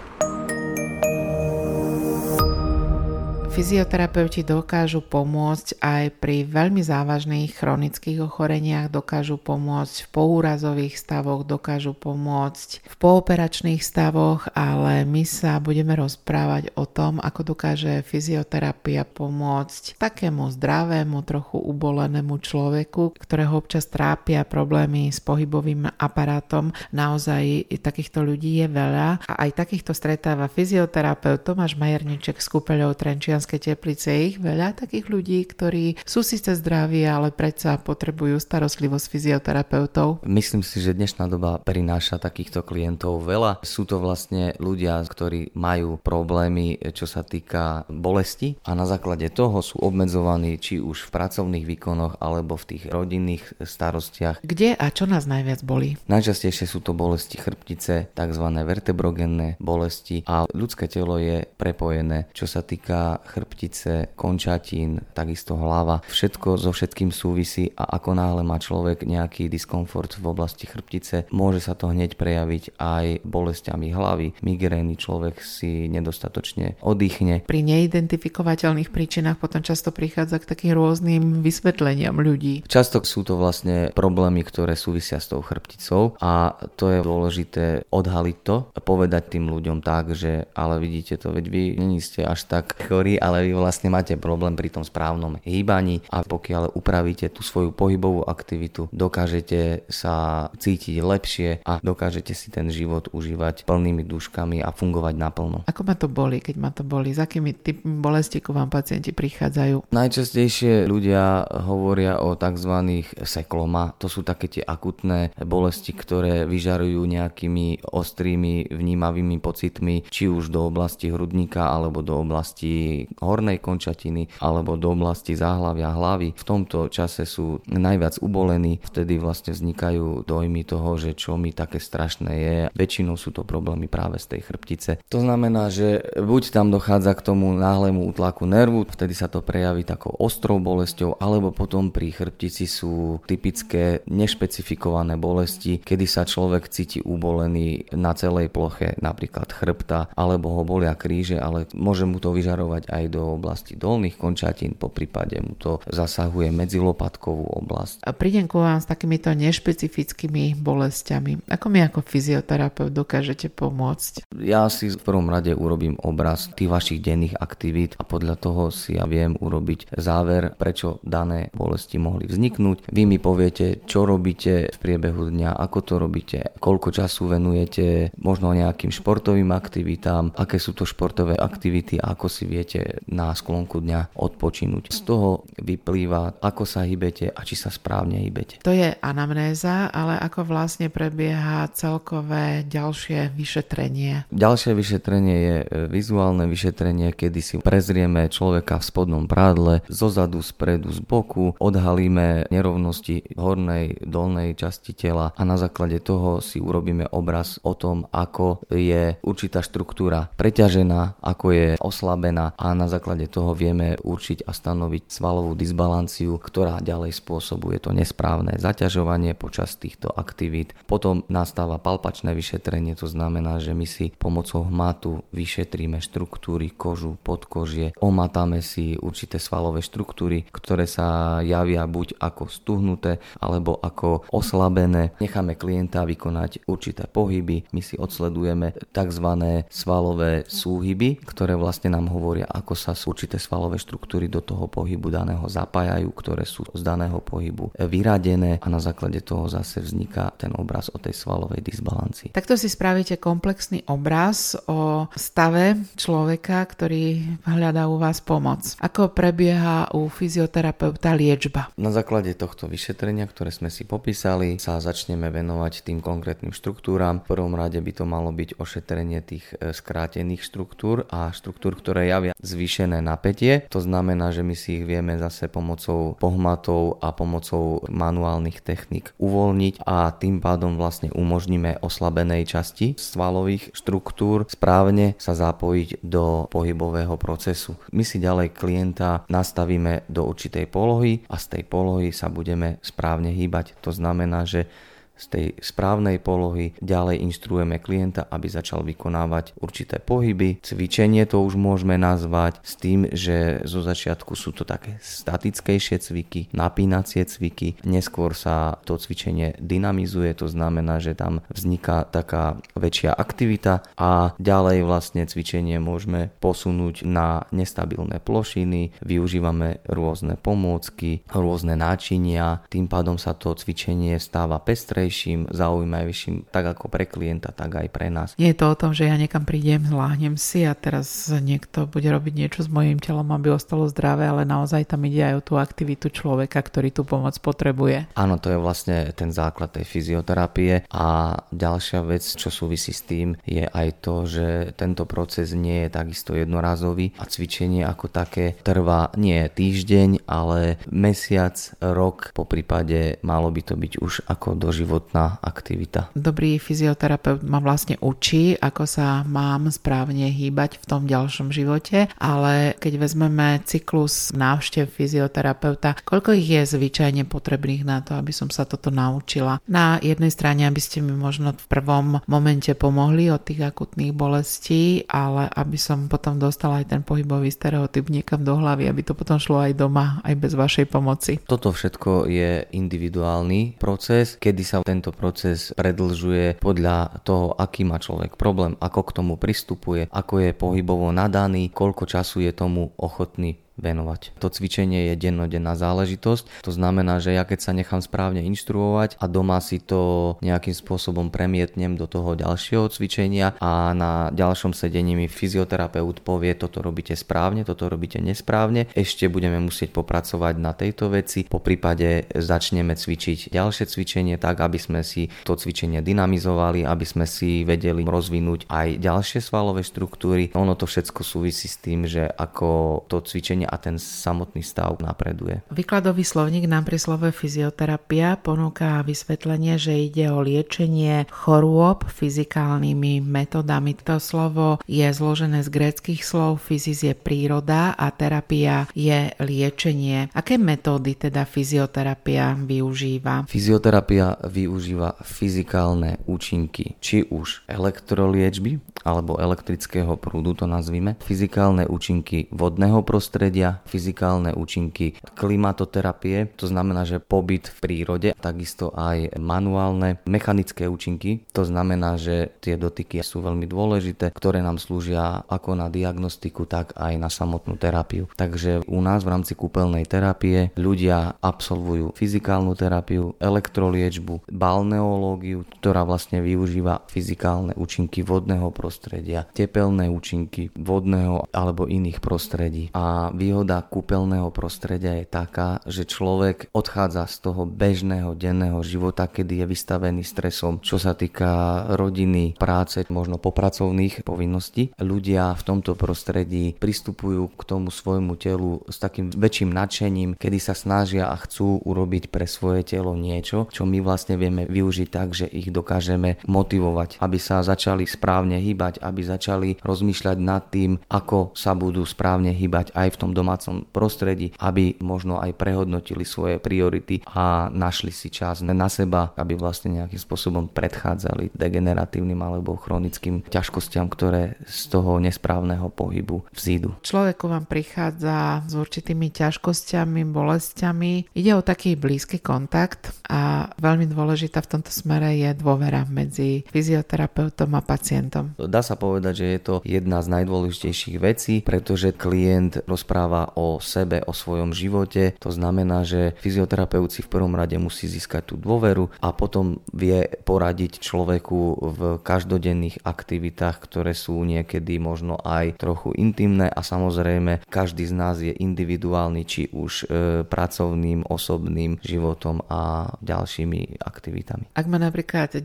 Fyzioterapeuti 3.54 4.42
dokážu 4.42 4.98
pomôcť 4.98 5.78
aj 5.78 6.18
pri 6.18 6.42
veľmi 6.42 6.82
závažných 6.82 7.54
chronických 7.54 8.26
ochoreniach, 8.26 8.90
dokážu 8.90 9.38
pomôcť 9.38 9.94
v 10.04 10.08
poúrazových 10.10 10.98
stavoch, 10.98 11.46
dokážu 11.46 11.94
pomôcť 11.94 12.82
v 12.82 12.94
pooperačných 12.98 13.78
stavoch, 13.78 14.50
ale 14.58 15.06
my 15.06 15.22
sa 15.22 15.62
budeme 15.62 15.94
rozprávať 15.94 16.74
o 16.74 16.82
tom, 16.82 17.22
ako 17.22 17.54
dokáže 17.54 18.02
fyzioterapia 18.02 19.06
pomôcť 19.06 20.02
takému 20.02 20.50
zdravému, 20.50 21.22
trochu 21.22 21.54
ubolenému 21.54 22.34
človeku, 22.42 23.14
ktorého 23.22 23.54
občas 23.54 23.86
trápia 23.86 24.42
problémy 24.42 25.14
s 25.14 25.22
pohybovým 25.22 25.94
aparátom. 25.94 26.74
Naozaj 26.90 27.70
takýchto 27.70 28.18
ľudí 28.26 28.66
je 28.66 28.66
veľa 28.66 29.30
a 29.30 29.46
aj 29.46 29.62
takýchto 29.62 29.94
stretáva 29.94 30.50
fyzioterapeut 30.50 31.46
Tomáš 31.46 31.78
Majerniček 31.78 32.42
z 32.42 32.50
kúpeľov 32.50 32.98
Trenčian 32.98 33.43
Banskej 33.44 33.76
teplice. 33.76 34.08
Je 34.08 34.24
ich 34.32 34.38
veľa 34.40 34.72
takých 34.72 35.12
ľudí, 35.12 35.44
ktorí 35.44 36.00
sú 36.08 36.24
síce 36.24 36.56
zdraví, 36.56 37.04
ale 37.04 37.28
predsa 37.28 37.76
potrebujú 37.76 38.40
starostlivosť 38.40 39.04
fyzioterapeutov. 39.04 40.24
Myslím 40.24 40.64
si, 40.64 40.80
že 40.80 40.96
dnešná 40.96 41.28
doba 41.28 41.60
prináša 41.60 42.16
takýchto 42.16 42.64
klientov 42.64 43.20
veľa. 43.20 43.60
Sú 43.60 43.84
to 43.84 44.00
vlastne 44.00 44.56
ľudia, 44.56 44.96
ktorí 45.04 45.52
majú 45.52 46.00
problémy, 46.00 46.80
čo 46.96 47.04
sa 47.04 47.20
týka 47.20 47.84
bolesti 47.92 48.56
a 48.64 48.72
na 48.72 48.88
základe 48.88 49.28
toho 49.28 49.60
sú 49.60 49.76
obmedzovaní 49.76 50.56
či 50.56 50.80
už 50.80 51.12
v 51.12 51.12
pracovných 51.12 51.68
výkonoch 51.68 52.24
alebo 52.24 52.56
v 52.56 52.64
tých 52.64 52.88
rodinných 52.88 53.44
starostiach. 53.60 54.40
Kde 54.40 54.72
a 54.72 54.88
čo 54.88 55.04
nás 55.04 55.28
najviac 55.28 55.60
boli? 55.68 56.00
Najčastejšie 56.08 56.64
sú 56.64 56.80
to 56.80 56.96
bolesti 56.96 57.36
chrbtice, 57.36 58.08
tzv. 58.08 58.46
vertebrogenné 58.64 59.60
bolesti 59.60 60.24
a 60.24 60.48
ľudské 60.48 60.88
telo 60.88 61.20
je 61.20 61.44
prepojené, 61.44 62.32
čo 62.32 62.48
sa 62.48 62.64
týka 62.64 63.20
chrbtice, 63.34 64.14
končatín, 64.14 65.02
takisto 65.10 65.58
hlava. 65.58 66.06
Všetko 66.06 66.54
so 66.54 66.70
všetkým 66.70 67.10
súvisí 67.10 67.74
a 67.74 67.98
ako 67.98 68.14
náhle 68.14 68.46
má 68.46 68.62
človek 68.62 69.02
nejaký 69.02 69.50
diskomfort 69.50 70.14
v 70.22 70.30
oblasti 70.30 70.70
chrbtice, 70.70 71.26
môže 71.34 71.66
sa 71.66 71.74
to 71.74 71.90
hneď 71.90 72.14
prejaviť 72.14 72.78
aj 72.78 73.26
bolestiami 73.26 73.90
hlavy, 73.90 74.38
migrény, 74.38 74.94
človek 74.94 75.42
si 75.42 75.90
nedostatočne 75.90 76.78
oddychne. 76.78 77.42
Pri 77.42 77.60
neidentifikovateľných 77.66 78.94
príčinách 78.94 79.42
potom 79.42 79.66
často 79.66 79.90
prichádza 79.90 80.38
k 80.38 80.48
takým 80.54 80.72
rôznym 80.78 81.42
vysvetleniam 81.42 82.14
ľudí. 82.14 82.62
Často 82.70 83.02
sú 83.02 83.26
to 83.26 83.34
vlastne 83.34 83.90
problémy, 83.90 84.46
ktoré 84.46 84.78
súvisia 84.78 85.18
s 85.18 85.32
tou 85.32 85.42
chrbticou 85.42 86.14
a 86.22 86.54
to 86.78 86.92
je 86.94 87.00
dôležité 87.02 87.64
odhaliť 87.90 88.36
to, 88.46 88.56
povedať 88.84 89.34
tým 89.34 89.50
ľuďom 89.50 89.80
tak, 89.80 90.12
že 90.12 90.46
ale 90.52 90.78
vidíte 90.78 91.16
to, 91.18 91.32
veď 91.32 91.44
vy 91.48 91.62
nie 91.80 91.98
ste 92.04 92.22
až 92.22 92.44
tak 92.46 92.76
chorí, 92.76 93.16
ale 93.24 93.48
vy 93.48 93.56
vlastne 93.56 93.88
máte 93.88 94.20
problém 94.20 94.52
pri 94.52 94.68
tom 94.68 94.84
správnom 94.84 95.40
hýbaní 95.40 96.04
a 96.12 96.20
pokiaľ 96.20 96.76
upravíte 96.76 97.32
tú 97.32 97.40
svoju 97.40 97.72
pohybovú 97.72 98.28
aktivitu, 98.28 98.92
dokážete 98.92 99.88
sa 99.88 100.48
cítiť 100.60 101.00
lepšie 101.00 101.50
a 101.64 101.80
dokážete 101.80 102.36
si 102.36 102.52
ten 102.52 102.68
život 102.68 103.08
užívať 103.16 103.64
plnými 103.64 104.04
duškami 104.04 104.60
a 104.60 104.68
fungovať 104.68 105.14
naplno. 105.16 105.58
Ako 105.64 105.80
ma 105.88 105.96
to 105.96 106.12
boli, 106.12 106.44
keď 106.44 106.56
ma 106.60 106.68
to 106.68 106.84
boli? 106.84 107.16
S 107.16 107.24
akými 107.24 107.56
typmi 107.56 108.04
bolesti 108.04 108.44
ku 108.44 108.52
vám 108.52 108.68
pacienti 108.68 109.16
prichádzajú? 109.16 109.88
Najčastejšie 109.88 110.84
ľudia 110.84 111.48
hovoria 111.64 112.20
o 112.20 112.36
tzv. 112.36 113.06
sekloma. 113.24 113.96
To 114.02 114.10
sú 114.10 114.26
také 114.26 114.50
tie 114.50 114.62
akutné 114.66 115.32
bolesti, 115.40 115.94
ktoré 115.94 116.44
vyžarujú 116.44 117.00
nejakými 117.06 117.86
ostrými 117.88 118.68
vnímavými 118.68 119.38
pocitmi, 119.38 120.04
či 120.10 120.26
už 120.26 120.50
do 120.50 120.66
oblasti 120.66 121.08
hrudníka, 121.08 121.70
alebo 121.70 122.02
do 122.02 122.18
oblasti 122.18 123.06
hornej 123.20 123.58
končatiny, 123.60 124.30
alebo 124.40 124.78
do 124.78 124.94
oblasti 124.94 125.34
záhlavia 125.34 125.92
hlavy. 125.92 126.34
V 126.34 126.44
tomto 126.44 126.88
čase 126.88 127.28
sú 127.28 127.62
najviac 127.68 128.18
ubolení, 128.22 128.80
vtedy 128.82 129.18
vlastne 129.18 129.54
vznikajú 129.54 130.26
dojmy 130.26 130.62
toho, 130.66 130.96
že 130.98 131.14
čo 131.14 131.38
mi 131.38 131.54
také 131.54 131.78
strašné 131.78 132.32
je. 132.32 132.58
Väčšinou 132.74 133.14
sú 133.18 133.30
to 133.30 133.46
problémy 133.46 133.86
práve 133.86 134.18
z 134.18 134.36
tej 134.36 134.40
chrbtice. 134.46 134.90
To 135.10 135.18
znamená, 135.20 135.68
že 135.70 136.02
buď 136.16 136.50
tam 136.50 136.70
dochádza 136.70 137.14
k 137.14 137.24
tomu 137.24 137.52
náhlemu 137.54 138.10
útlaku 138.10 138.46
nervu, 138.48 138.86
vtedy 138.88 139.14
sa 139.14 139.30
to 139.30 139.44
prejaví 139.44 139.84
takou 139.86 140.14
ostrou 140.16 140.58
bolesťou, 140.58 141.18
alebo 141.20 141.50
potom 141.50 141.90
pri 141.90 142.10
chrbtici 142.14 142.64
sú 142.64 143.20
typické 143.28 144.04
nešpecifikované 144.08 145.18
bolesti, 145.18 145.80
kedy 145.82 146.06
sa 146.08 146.22
človek 146.24 146.68
cíti 146.68 147.00
ubolený 147.02 147.92
na 147.94 148.16
celej 148.16 148.50
ploche, 148.50 148.96
napríklad 149.00 149.50
chrbta, 149.50 150.12
alebo 150.14 150.54
ho 150.56 150.62
bolia 150.64 150.94
kríže, 150.96 151.38
ale 151.38 151.66
môže 151.74 152.08
mu 152.08 152.18
to 152.18 152.32
vyžarovať 152.32 152.88
aj 152.88 153.03
do 153.08 153.36
oblasti 153.36 153.74
dolných 153.74 154.16
končatín, 154.18 154.76
po 154.76 154.90
prípade 154.92 155.38
mu 155.40 155.56
to 155.56 155.80
zasahuje 155.88 156.50
medzi 156.50 156.78
lopatkovú 156.78 157.64
oblasť. 157.64 158.04
A 158.04 158.12
prídem 158.12 158.46
ku 158.46 158.60
vám 158.60 158.78
s 158.80 158.86
takýmito 158.86 159.32
nešpecifickými 159.32 160.58
bolestiami. 160.58 161.48
Ako 161.50 161.66
mi 161.72 161.80
ako 161.80 162.04
fyzioterapeut 162.04 162.92
dokážete 162.92 163.48
pomôcť? 163.50 164.28
Ja 164.42 164.68
si 164.68 164.92
v 164.92 165.00
prvom 165.00 165.30
rade 165.32 165.54
urobím 165.56 165.96
obraz 166.02 166.52
tých 166.52 166.70
vašich 166.70 167.00
denných 167.00 167.38
aktivít 167.40 167.96
a 167.98 168.04
podľa 168.04 168.36
toho 168.36 168.62
si 168.68 169.00
ja 169.00 169.08
viem 169.08 169.34
urobiť 169.38 169.96
záver, 169.96 170.52
prečo 170.54 171.00
dané 171.00 171.48
bolesti 171.56 171.96
mohli 171.96 172.28
vzniknúť. 172.28 172.90
Vy 172.92 173.02
mi 173.08 173.16
poviete, 173.16 173.80
čo 173.88 174.04
robíte 174.04 174.68
v 174.70 174.78
priebehu 174.78 175.32
dňa, 175.32 175.56
ako 175.56 175.78
to 175.80 175.94
robíte, 175.96 176.38
koľko 176.60 176.92
času 176.92 177.32
venujete 177.32 178.12
možno 178.20 178.52
nejakým 178.52 178.92
športovým 178.92 179.50
aktivitám, 179.54 180.36
aké 180.36 180.60
sú 180.60 180.76
to 180.76 180.84
športové 180.84 181.34
aktivity 181.34 181.96
a 181.96 182.12
ako 182.12 182.26
si 182.28 182.44
viete 182.44 182.83
na 183.08 183.34
sklonku 183.34 183.80
dňa 183.80 184.14
odpočinúť. 184.14 184.92
Z 184.92 185.00
toho 185.06 185.44
vyplýva, 185.60 186.40
ako 186.40 186.64
sa 186.64 186.84
hýbete 186.84 187.30
a 187.30 187.40
či 187.42 187.56
sa 187.56 187.72
správne 187.72 188.20
hýbete. 188.20 188.60
To 188.64 188.72
je 188.72 188.94
anamnéza, 189.00 189.88
ale 189.90 190.18
ako 190.20 190.46
vlastne 190.46 190.88
prebieha 190.88 191.68
celkové 191.72 192.64
ďalšie 192.68 193.32
vyšetrenie? 193.32 194.28
Ďalšie 194.30 194.72
vyšetrenie 194.76 195.36
je 195.36 195.56
e, 195.62 195.66
vizuálne 195.88 196.44
vyšetrenie, 196.48 197.12
kedy 197.14 197.40
si 197.40 197.54
prezrieme 197.60 198.26
človeka 198.28 198.80
v 198.80 198.84
spodnom 198.84 199.24
prádle, 199.24 199.80
zo 199.88 200.10
zadu, 200.10 200.42
spredu, 200.44 200.90
z 200.92 201.00
boku, 201.00 201.56
odhalíme 201.58 202.50
nerovnosti 202.50 203.24
hornej, 203.38 204.02
dolnej 204.04 204.54
časti 204.58 204.92
tela 204.92 205.32
a 205.34 205.42
na 205.42 205.56
základe 205.56 206.02
toho 206.02 206.42
si 206.42 206.60
urobíme 206.60 207.08
obraz 207.14 207.58
o 207.62 207.72
tom, 207.72 208.06
ako 208.10 208.64
je 208.70 209.16
určitá 209.22 209.62
štruktúra 209.62 210.28
preťažená, 210.34 211.20
ako 211.22 211.46
je 211.54 211.68
oslabená 211.80 212.52
a 212.58 212.73
na 212.74 212.90
základe 212.90 213.30
toho 213.30 213.54
vieme 213.54 213.96
určiť 214.02 214.44
a 214.44 214.52
stanoviť 214.52 215.08
svalovú 215.08 215.54
disbalanciu, 215.54 216.36
ktorá 216.36 216.82
ďalej 216.82 217.16
spôsobuje 217.16 217.78
to 217.80 217.94
nesprávne 217.94 218.58
zaťažovanie 218.58 219.32
počas 219.38 219.78
týchto 219.78 220.10
aktivít. 220.10 220.74
Potom 220.90 221.22
nastáva 221.30 221.78
palpačné 221.78 222.34
vyšetrenie, 222.34 222.98
to 222.98 223.06
znamená, 223.06 223.62
že 223.62 223.72
my 223.72 223.86
si 223.86 224.10
pomocou 224.14 224.66
hmatu 224.66 225.22
vyšetríme 225.30 226.02
štruktúry 226.02 226.74
kožu, 226.74 227.16
podkožie, 227.22 227.94
omatáme 228.02 228.60
si 228.60 228.98
určité 228.98 229.38
svalové 229.38 229.80
štruktúry, 229.80 230.44
ktoré 230.50 230.84
sa 230.90 231.38
javia 231.40 231.86
buď 231.86 232.18
ako 232.18 232.50
stuhnuté 232.50 233.22
alebo 233.38 233.78
ako 233.78 234.26
oslabené. 234.34 235.14
Necháme 235.22 235.54
klienta 235.54 236.02
vykonať 236.02 236.66
určité 236.66 237.06
pohyby, 237.06 237.70
my 237.70 237.80
si 237.80 237.94
odsledujeme 237.96 238.74
tzv. 238.90 239.28
svalové 239.70 240.44
súhyby, 240.48 241.22
ktoré 241.22 241.54
vlastne 241.54 241.94
nám 241.94 242.10
hovoria, 242.10 242.48
ako 242.64 242.72
sa 242.72 242.96
určité 242.96 243.36
svalové 243.36 243.76
štruktúry 243.76 244.32
do 244.32 244.40
toho 244.40 244.64
pohybu 244.72 245.12
daného 245.12 245.44
zapájajú, 245.44 246.08
ktoré 246.16 246.48
sú 246.48 246.64
z 246.72 246.80
daného 246.80 247.20
pohybu 247.20 247.76
vyradené 247.76 248.56
a 248.64 248.66
na 248.72 248.80
základe 248.80 249.20
toho 249.20 249.52
zase 249.52 249.84
vzniká 249.84 250.32
ten 250.40 250.48
obraz 250.56 250.88
o 250.88 250.96
tej 250.96 251.12
svalovej 251.12 251.60
disbalancii. 251.60 252.32
Takto 252.32 252.56
si 252.56 252.72
spravíte 252.72 253.20
komplexný 253.20 253.84
obraz 253.84 254.56
o 254.64 255.12
stave 255.12 255.76
človeka, 256.00 256.64
ktorý 256.64 257.36
hľadá 257.44 257.84
u 257.92 258.00
vás 258.00 258.24
pomoc. 258.24 258.80
Ako 258.80 259.12
prebieha 259.12 259.92
u 259.92 260.08
fyzioterapeuta 260.08 261.12
liečba? 261.12 261.68
Na 261.76 261.92
základe 261.92 262.32
tohto 262.32 262.64
vyšetrenia, 262.64 263.28
ktoré 263.28 263.52
sme 263.52 263.68
si 263.68 263.84
popísali, 263.84 264.56
sa 264.56 264.80
začneme 264.80 265.28
venovať 265.28 265.84
tým 265.84 266.00
konkrétnym 266.00 266.56
štruktúram. 266.56 267.20
V 267.28 267.36
prvom 267.36 267.52
rade 267.52 267.76
by 267.76 267.92
to 267.92 268.08
malo 268.08 268.32
byť 268.32 268.56
ošetrenie 268.56 269.20
tých 269.20 269.44
e, 269.60 269.76
skrátených 269.76 270.40
štruktúr 270.40 271.04
a 271.12 271.28
štruktúr, 271.28 271.76
ktoré 271.76 272.08
javia 272.08 272.32
zvýšené 272.54 273.02
napätie. 273.02 273.66
To 273.74 273.82
znamená, 273.82 274.30
že 274.30 274.46
my 274.46 274.54
si 274.54 274.78
ich 274.78 274.84
vieme 274.86 275.18
zase 275.18 275.50
pomocou 275.50 276.14
pohmatov 276.22 277.02
a 277.02 277.10
pomocou 277.10 277.82
manuálnych 277.90 278.62
techník 278.62 279.10
uvoľniť 279.18 279.82
a 279.82 280.14
tým 280.14 280.38
pádom 280.38 280.78
vlastne 280.78 281.10
umožníme 281.10 281.82
oslabenej 281.82 282.46
časti 282.46 282.94
svalových 282.94 283.74
štruktúr 283.74 284.46
správne 284.46 285.18
sa 285.18 285.34
zapojiť 285.34 286.00
do 286.06 286.46
pohybového 286.48 287.18
procesu. 287.18 287.74
My 287.90 288.06
si 288.06 288.22
ďalej 288.22 288.54
klienta 288.54 289.26
nastavíme 289.26 290.06
do 290.06 290.24
určitej 290.30 290.70
polohy 290.70 291.26
a 291.26 291.36
z 291.36 291.58
tej 291.58 291.62
polohy 291.66 292.14
sa 292.14 292.30
budeme 292.30 292.78
správne 292.80 293.34
hýbať. 293.34 293.74
To 293.82 293.90
znamená, 293.90 294.46
že 294.46 294.70
z 295.14 295.24
tej 295.30 295.46
správnej 295.62 296.18
polohy. 296.18 296.74
Ďalej 296.82 297.22
inštruujeme 297.30 297.78
klienta, 297.78 298.26
aby 298.28 298.50
začal 298.50 298.82
vykonávať 298.82 299.54
určité 299.62 300.02
pohyby. 300.02 300.58
Cvičenie 300.60 301.24
to 301.24 301.40
už 301.40 301.54
môžeme 301.54 301.94
nazvať 301.94 302.58
s 302.66 302.74
tým, 302.74 303.06
že 303.14 303.62
zo 303.62 303.80
začiatku 303.80 304.34
sú 304.34 304.50
to 304.50 304.66
také 304.66 304.98
statickejšie 304.98 306.02
cviky, 306.02 306.50
napínacie 306.50 307.22
cviky. 307.22 307.78
Neskôr 307.86 308.34
sa 308.34 308.82
to 308.82 308.98
cvičenie 308.98 309.54
dynamizuje, 309.62 310.34
to 310.34 310.50
znamená, 310.50 310.98
že 310.98 311.14
tam 311.14 311.46
vzniká 311.48 312.04
taká 312.10 312.58
väčšia 312.74 313.14
aktivita. 313.14 313.86
A 313.94 314.34
ďalej 314.42 314.82
vlastne 314.82 315.22
cvičenie 315.24 315.78
môžeme 315.78 316.34
posunúť 316.42 317.06
na 317.06 317.46
nestabilné 317.54 318.18
plošiny, 318.18 318.98
využívame 318.98 319.84
rôzne 319.86 320.34
pomôcky, 320.34 321.22
rôzne 321.30 321.78
náčinia, 321.78 322.66
tým 322.66 322.90
pádom 322.90 323.16
sa 323.16 323.32
to 323.32 323.54
cvičenie 323.54 324.18
stáva 324.18 324.58
pestré 324.58 325.03
rýchlejším, 325.04 325.52
zaujímavejším, 325.52 326.48
tak 326.48 326.64
ako 326.72 326.88
pre 326.88 327.04
klienta, 327.04 327.52
tak 327.52 327.76
aj 327.76 327.88
pre 327.92 328.08
nás. 328.08 328.32
Nie 328.40 328.56
je 328.56 328.64
to 328.64 328.72
o 328.72 328.78
tom, 328.78 328.96
že 328.96 329.04
ja 329.04 329.16
niekam 329.20 329.44
prídem, 329.44 329.92
láhnem 329.92 330.40
si 330.40 330.64
a 330.64 330.72
teraz 330.72 331.28
niekto 331.28 331.84
bude 331.84 332.08
robiť 332.08 332.32
niečo 332.32 332.64
s 332.64 332.72
mojím 332.72 332.96
telom, 332.96 333.28
aby 333.36 333.52
ostalo 333.52 333.84
zdravé, 333.84 334.24
ale 334.32 334.48
naozaj 334.48 334.88
tam 334.88 335.04
ide 335.04 335.20
aj 335.20 335.34
o 335.36 335.44
tú 335.44 335.54
aktivitu 335.60 336.08
človeka, 336.08 336.56
ktorý 336.56 336.88
tú 336.88 337.04
pomoc 337.04 337.36
potrebuje. 337.36 338.16
Áno, 338.16 338.40
to 338.40 338.48
je 338.48 338.56
vlastne 338.56 339.12
ten 339.12 339.28
základ 339.28 339.76
tej 339.76 339.84
fyzioterapie 339.84 340.88
a 340.88 341.36
ďalšia 341.52 342.00
vec, 342.08 342.24
čo 342.24 342.48
súvisí 342.48 342.96
s 342.96 343.04
tým, 343.04 343.36
je 343.44 343.68
aj 343.68 343.88
to, 344.00 344.24
že 344.24 344.72
tento 344.80 345.04
proces 345.04 345.52
nie 345.52 345.84
je 345.84 345.90
takisto 345.92 346.32
jednorázový 346.32 347.12
a 347.20 347.28
cvičenie 347.28 347.84
ako 347.84 348.08
také 348.08 348.56
trvá 348.64 349.12
nie 349.20 349.44
týždeň, 349.52 350.24
ale 350.24 350.80
mesiac, 350.88 351.54
rok, 351.84 352.32
po 352.32 352.48
prípade 352.48 353.20
malo 353.20 353.52
by 353.52 353.60
to 353.60 353.74
byť 353.76 353.92
už 354.00 354.14
ako 354.30 354.54
doživotná 354.94 355.42
aktivita. 355.42 356.14
Dobrý 356.14 356.62
fyzioterapeut 356.62 357.42
ma 357.42 357.58
vlastne 357.58 357.98
učí, 357.98 358.54
ako 358.54 358.86
sa 358.86 359.26
mám 359.26 359.66
správne 359.74 360.30
hýbať 360.30 360.78
v 360.78 360.84
tom 360.86 361.02
ďalšom 361.10 361.50
živote, 361.50 362.06
ale 362.22 362.78
keď 362.78 363.02
vezmeme 363.02 363.58
cyklus 363.66 364.30
návštev 364.30 364.86
fyzioterapeuta, 364.86 365.98
koľko 366.06 366.38
ich 366.38 366.46
je 366.46 366.62
zvyčajne 366.78 367.26
potrebných 367.26 367.82
na 367.82 368.06
to, 368.06 368.14
aby 368.14 368.30
som 368.30 368.54
sa 368.54 368.62
toto 368.62 368.94
naučila? 368.94 369.58
Na 369.66 369.98
jednej 369.98 370.30
strane, 370.30 370.62
aby 370.70 370.78
ste 370.78 371.02
mi 371.02 371.10
možno 371.10 371.58
v 371.58 371.66
prvom 371.66 372.22
momente 372.30 372.70
pomohli 372.78 373.34
od 373.34 373.42
tých 373.42 373.66
akutných 373.74 374.14
bolestí, 374.14 375.02
ale 375.10 375.50
aby 375.50 375.74
som 375.74 376.06
potom 376.06 376.38
dostala 376.38 376.84
aj 376.84 376.94
ten 376.94 377.02
pohybový 377.02 377.50
stereotyp 377.50 378.06
niekam 378.06 378.46
do 378.46 378.54
hlavy, 378.54 378.86
aby 378.86 379.02
to 379.02 379.18
potom 379.18 379.42
šlo 379.42 379.58
aj 379.58 379.74
doma, 379.74 380.22
aj 380.22 380.34
bez 380.38 380.52
vašej 380.54 380.86
pomoci. 380.86 381.42
Toto 381.42 381.74
všetko 381.74 382.30
je 382.30 382.70
individuálny 382.70 383.80
proces, 383.80 384.36
kedy 384.38 384.62
sa 384.62 384.83
tento 384.84 385.10
proces 385.10 385.72
predlžuje 385.72 386.60
podľa 386.60 387.24
toho, 387.24 387.56
aký 387.56 387.88
má 387.88 387.96
človek 387.96 388.36
problém, 388.36 388.76
ako 388.78 389.00
k 389.08 389.14
tomu 389.16 389.34
pristupuje, 389.40 390.06
ako 390.12 390.44
je 390.44 390.50
pohybovo 390.52 391.08
nadaný, 391.10 391.72
koľko 391.72 392.04
času 392.04 392.44
je 392.44 392.52
tomu 392.52 392.92
ochotný 393.00 393.63
venovať. 393.74 394.38
To 394.38 394.48
cvičenie 394.50 395.12
je 395.12 395.14
dennodenná 395.18 395.74
záležitosť, 395.74 396.62
to 396.62 396.70
znamená, 396.70 397.18
že 397.18 397.34
ja 397.34 397.42
keď 397.42 397.58
sa 397.60 397.72
nechám 397.74 398.00
správne 398.00 398.46
inštruovať 398.46 399.18
a 399.18 399.24
doma 399.26 399.58
si 399.58 399.82
to 399.82 400.34
nejakým 400.40 400.74
spôsobom 400.74 401.34
premietnem 401.34 401.98
do 401.98 402.06
toho 402.06 402.38
ďalšieho 402.38 402.86
cvičenia 402.90 403.58
a 403.58 403.90
na 403.92 404.30
ďalšom 404.30 404.72
sedení 404.72 405.18
mi 405.18 405.26
fyzioterapeut 405.26 406.22
povie, 406.22 406.54
toto 406.54 406.80
robíte 406.80 407.18
správne, 407.18 407.66
toto 407.66 407.90
robíte 407.90 408.22
nesprávne, 408.22 408.86
ešte 408.94 409.26
budeme 409.26 409.58
musieť 409.58 409.90
popracovať 409.90 410.54
na 410.62 410.72
tejto 410.72 411.10
veci, 411.10 411.46
po 411.46 411.58
prípade 411.58 412.30
začneme 412.30 412.94
cvičiť 412.94 413.50
ďalšie 413.50 413.84
cvičenie 413.90 414.36
tak, 414.38 414.62
aby 414.62 414.78
sme 414.78 415.00
si 415.02 415.26
to 415.42 415.58
cvičenie 415.58 415.98
dynamizovali, 416.00 416.86
aby 416.86 417.06
sme 417.06 417.26
si 417.26 417.66
vedeli 417.66 418.06
rozvinúť 418.06 418.70
aj 418.70 418.88
ďalšie 419.02 419.40
svalové 419.42 419.82
štruktúry. 419.82 420.54
Ono 420.54 420.78
to 420.78 420.86
všetko 420.86 421.20
súvisí 421.26 421.66
s 421.66 421.82
tým, 421.82 422.06
že 422.06 422.30
ako 422.30 423.02
to 423.10 423.18
cvičenie 423.24 423.63
a 423.64 423.76
ten 423.80 423.96
samotný 423.98 424.62
stav 424.62 425.00
napreduje. 425.00 425.64
Výkladový 425.72 426.22
slovník 426.22 426.68
nám 426.68 426.84
pri 426.84 427.00
slove 427.00 427.28
fyzioterapia 427.32 428.36
ponúka 428.40 429.00
vysvetlenie, 429.02 429.80
že 429.80 429.96
ide 429.96 430.28
o 430.28 430.44
liečenie 430.44 431.24
chorôb 431.32 432.04
fyzikálnymi 432.08 433.24
metodami. 433.24 433.96
To 434.04 434.20
slovo 434.20 434.82
je 434.84 435.06
zložené 435.08 435.64
z 435.64 435.68
gréckých 435.72 436.20
slov, 436.20 436.60
fyzis 436.60 437.06
je 437.06 437.14
príroda 437.16 437.96
a 437.96 438.10
terapia 438.12 438.90
je 438.92 439.32
liečenie. 439.40 440.28
Aké 440.36 440.60
metódy 440.60 441.16
teda 441.16 441.46
fyzioterapia 441.48 442.58
využíva? 442.58 443.48
Fyzioterapia 443.48 444.36
využíva 444.44 445.16
fyzikálne 445.22 446.20
účinky, 446.26 446.98
či 446.98 447.24
už 447.30 447.64
elektroliečby 447.70 448.82
alebo 449.06 449.38
elektrického 449.38 450.16
prúdu 450.16 450.56
to 450.56 450.66
nazvime, 450.66 451.14
fyzikálne 451.20 451.86
účinky 451.86 452.48
vodného 452.50 453.04
prostredia, 453.06 453.53
prostredia, 453.54 453.86
fyzikálne 453.86 454.50
účinky 454.50 455.14
klimatoterapie, 455.38 456.50
to 456.58 456.66
znamená, 456.66 457.06
že 457.06 457.22
pobyt 457.22 457.70
v 457.70 457.78
prírode, 457.78 458.28
takisto 458.34 458.90
aj 458.90 459.38
manuálne 459.38 460.18
mechanické 460.26 460.90
účinky, 460.90 461.46
to 461.54 461.62
znamená, 461.62 462.18
že 462.18 462.50
tie 462.58 462.74
dotyky 462.74 463.22
sú 463.22 463.46
veľmi 463.46 463.70
dôležité, 463.70 464.34
ktoré 464.34 464.58
nám 464.58 464.82
slúžia 464.82 465.46
ako 465.46 465.78
na 465.78 465.86
diagnostiku, 465.86 466.66
tak 466.66 466.98
aj 466.98 467.14
na 467.14 467.30
samotnú 467.30 467.78
terapiu. 467.78 468.26
Takže 468.34 468.82
u 468.90 468.98
nás 468.98 469.22
v 469.22 469.30
rámci 469.30 469.54
kúpeľnej 469.54 470.02
terapie 470.02 470.74
ľudia 470.74 471.38
absolvujú 471.38 472.10
fyzikálnu 472.18 472.74
terapiu, 472.74 473.38
elektroliečbu, 473.38 474.50
balneológiu, 474.50 475.62
ktorá 475.78 476.02
vlastne 476.02 476.42
využíva 476.42 477.06
fyzikálne 477.06 477.78
účinky 477.78 478.26
vodného 478.26 478.74
prostredia, 478.74 479.46
tepelné 479.54 480.10
účinky 480.10 480.74
vodného 480.74 481.46
alebo 481.54 481.86
iných 481.86 482.18
prostredí 482.18 482.90
a 482.90 483.30
výhoda 483.44 483.84
kúpeľného 483.84 484.48
prostredia 484.48 485.20
je 485.20 485.28
taká, 485.28 485.84
že 485.84 486.08
človek 486.08 486.72
odchádza 486.72 487.28
z 487.28 487.36
toho 487.44 487.68
bežného 487.68 488.32
denného 488.32 488.80
života, 488.80 489.28
kedy 489.28 489.60
je 489.60 489.66
vystavený 489.68 490.24
stresom, 490.24 490.80
čo 490.80 490.96
sa 490.96 491.12
týka 491.12 491.84
rodiny, 491.92 492.56
práce, 492.56 493.04
možno 493.12 493.36
popracovných 493.36 494.24
povinností. 494.24 494.96
Ľudia 494.96 495.52
v 495.60 495.62
tomto 495.62 495.92
prostredí 495.92 496.72
pristupujú 496.80 497.52
k 497.52 497.62
tomu 497.68 497.92
svojmu 497.92 498.40
telu 498.40 498.80
s 498.88 498.96
takým 498.96 499.28
väčším 499.28 499.76
nadšením, 499.76 500.40
kedy 500.40 500.56
sa 500.56 500.72
snažia 500.72 501.28
a 501.28 501.36
chcú 501.36 501.84
urobiť 501.84 502.32
pre 502.32 502.48
svoje 502.48 502.96
telo 502.96 503.12
niečo, 503.12 503.68
čo 503.68 503.84
my 503.84 504.00
vlastne 504.00 504.40
vieme 504.40 504.64
využiť 504.64 505.08
tak, 505.12 505.36
že 505.36 505.52
ich 505.52 505.68
dokážeme 505.68 506.40
motivovať, 506.48 507.20
aby 507.20 507.36
sa 507.36 507.60
začali 507.60 508.08
správne 508.08 508.56
hýbať, 508.56 509.04
aby 509.04 509.20
začali 509.20 509.68
rozmýšľať 509.84 510.38
nad 510.40 510.64
tým, 510.72 510.96
ako 511.12 511.52
sa 511.52 511.76
budú 511.76 512.08
správne 512.08 512.54
hýbať 512.54 512.96
aj 512.96 513.08
v 513.12 513.18
tom 513.20 513.33
domácom 513.34 513.82
prostredí, 513.90 514.54
aby 514.62 514.94
možno 515.02 515.42
aj 515.42 515.52
prehodnotili 515.58 516.22
svoje 516.22 516.62
priority 516.62 517.26
a 517.26 517.66
našli 517.68 518.14
si 518.14 518.30
čas 518.30 518.62
na 518.62 518.86
seba, 518.86 519.34
aby 519.34 519.58
vlastne 519.58 519.98
nejakým 519.98 520.20
spôsobom 520.20 520.70
predchádzali 520.70 521.50
degeneratívnym 521.56 522.38
alebo 522.38 522.78
chronickým 522.78 523.42
ťažkostiam, 523.50 524.06
ktoré 524.06 524.60
z 524.68 524.80
toho 524.92 525.18
nesprávneho 525.18 525.90
pohybu 525.90 526.46
vzídu. 526.54 526.94
Človeku 527.02 527.50
vám 527.50 527.66
prichádza 527.66 528.62
s 528.68 528.76
určitými 528.76 529.32
ťažkosťami, 529.32 530.20
bolestiami. 530.28 531.32
Ide 531.34 531.52
o 531.56 531.64
taký 531.64 531.96
blízky 531.96 532.38
kontakt 532.38 533.16
a 533.26 533.72
veľmi 533.80 534.06
dôležitá 534.06 534.60
v 534.60 534.70
tomto 534.78 534.92
smere 534.92 535.34
je 535.40 535.50
dôvera 535.56 536.04
medzi 536.04 536.62
fyzioterapeutom 536.68 537.72
a 537.74 537.80
pacientom. 537.80 538.52
Dá 538.60 538.84
sa 538.84 539.00
povedať, 539.00 539.32
že 539.40 539.46
je 539.56 539.60
to 539.64 539.74
jedna 539.82 540.20
z 540.20 540.28
najdôležitejších 540.28 541.16
vecí, 541.16 541.64
pretože 541.64 542.12
klient 542.12 542.84
rozpráva 542.84 543.23
rozpráva 543.24 543.56
o 543.56 543.80
sebe, 543.80 544.20
o 544.24 544.32
svojom 544.36 544.76
živote. 544.76 545.32
To 545.40 545.48
znamená, 545.48 546.04
že 546.04 546.36
fyzioterapeut 546.44 547.08
si 547.08 547.24
v 547.24 547.32
prvom 547.32 547.56
rade 547.56 547.76
musí 547.80 548.04
získať 548.04 548.52
tú 548.52 548.54
dôveru 548.60 549.08
a 549.24 549.32
potom 549.32 549.80
vie 549.92 550.28
poradiť 550.44 551.00
človeku 551.00 551.60
v 551.80 552.00
každodenných 552.20 553.00
aktivitách, 553.04 553.80
ktoré 553.80 554.12
sú 554.12 554.44
niekedy 554.44 555.00
možno 555.00 555.40
aj 555.40 555.80
trochu 555.80 556.12
intimné 556.20 556.68
a 556.68 556.80
samozrejme 556.84 557.64
každý 557.72 558.04
z 558.04 558.14
nás 558.14 558.36
je 558.44 558.52
individuálny, 558.52 559.42
či 559.48 559.72
už 559.72 559.92
e, 559.92 560.44
pracovným, 560.44 561.24
osobným 561.24 561.96
životom 562.04 562.60
a 562.68 563.14
ďalšími 563.24 564.04
aktivitami. 564.04 564.76
Ak 564.76 564.84
má 564.84 565.00
napríklad 565.00 565.64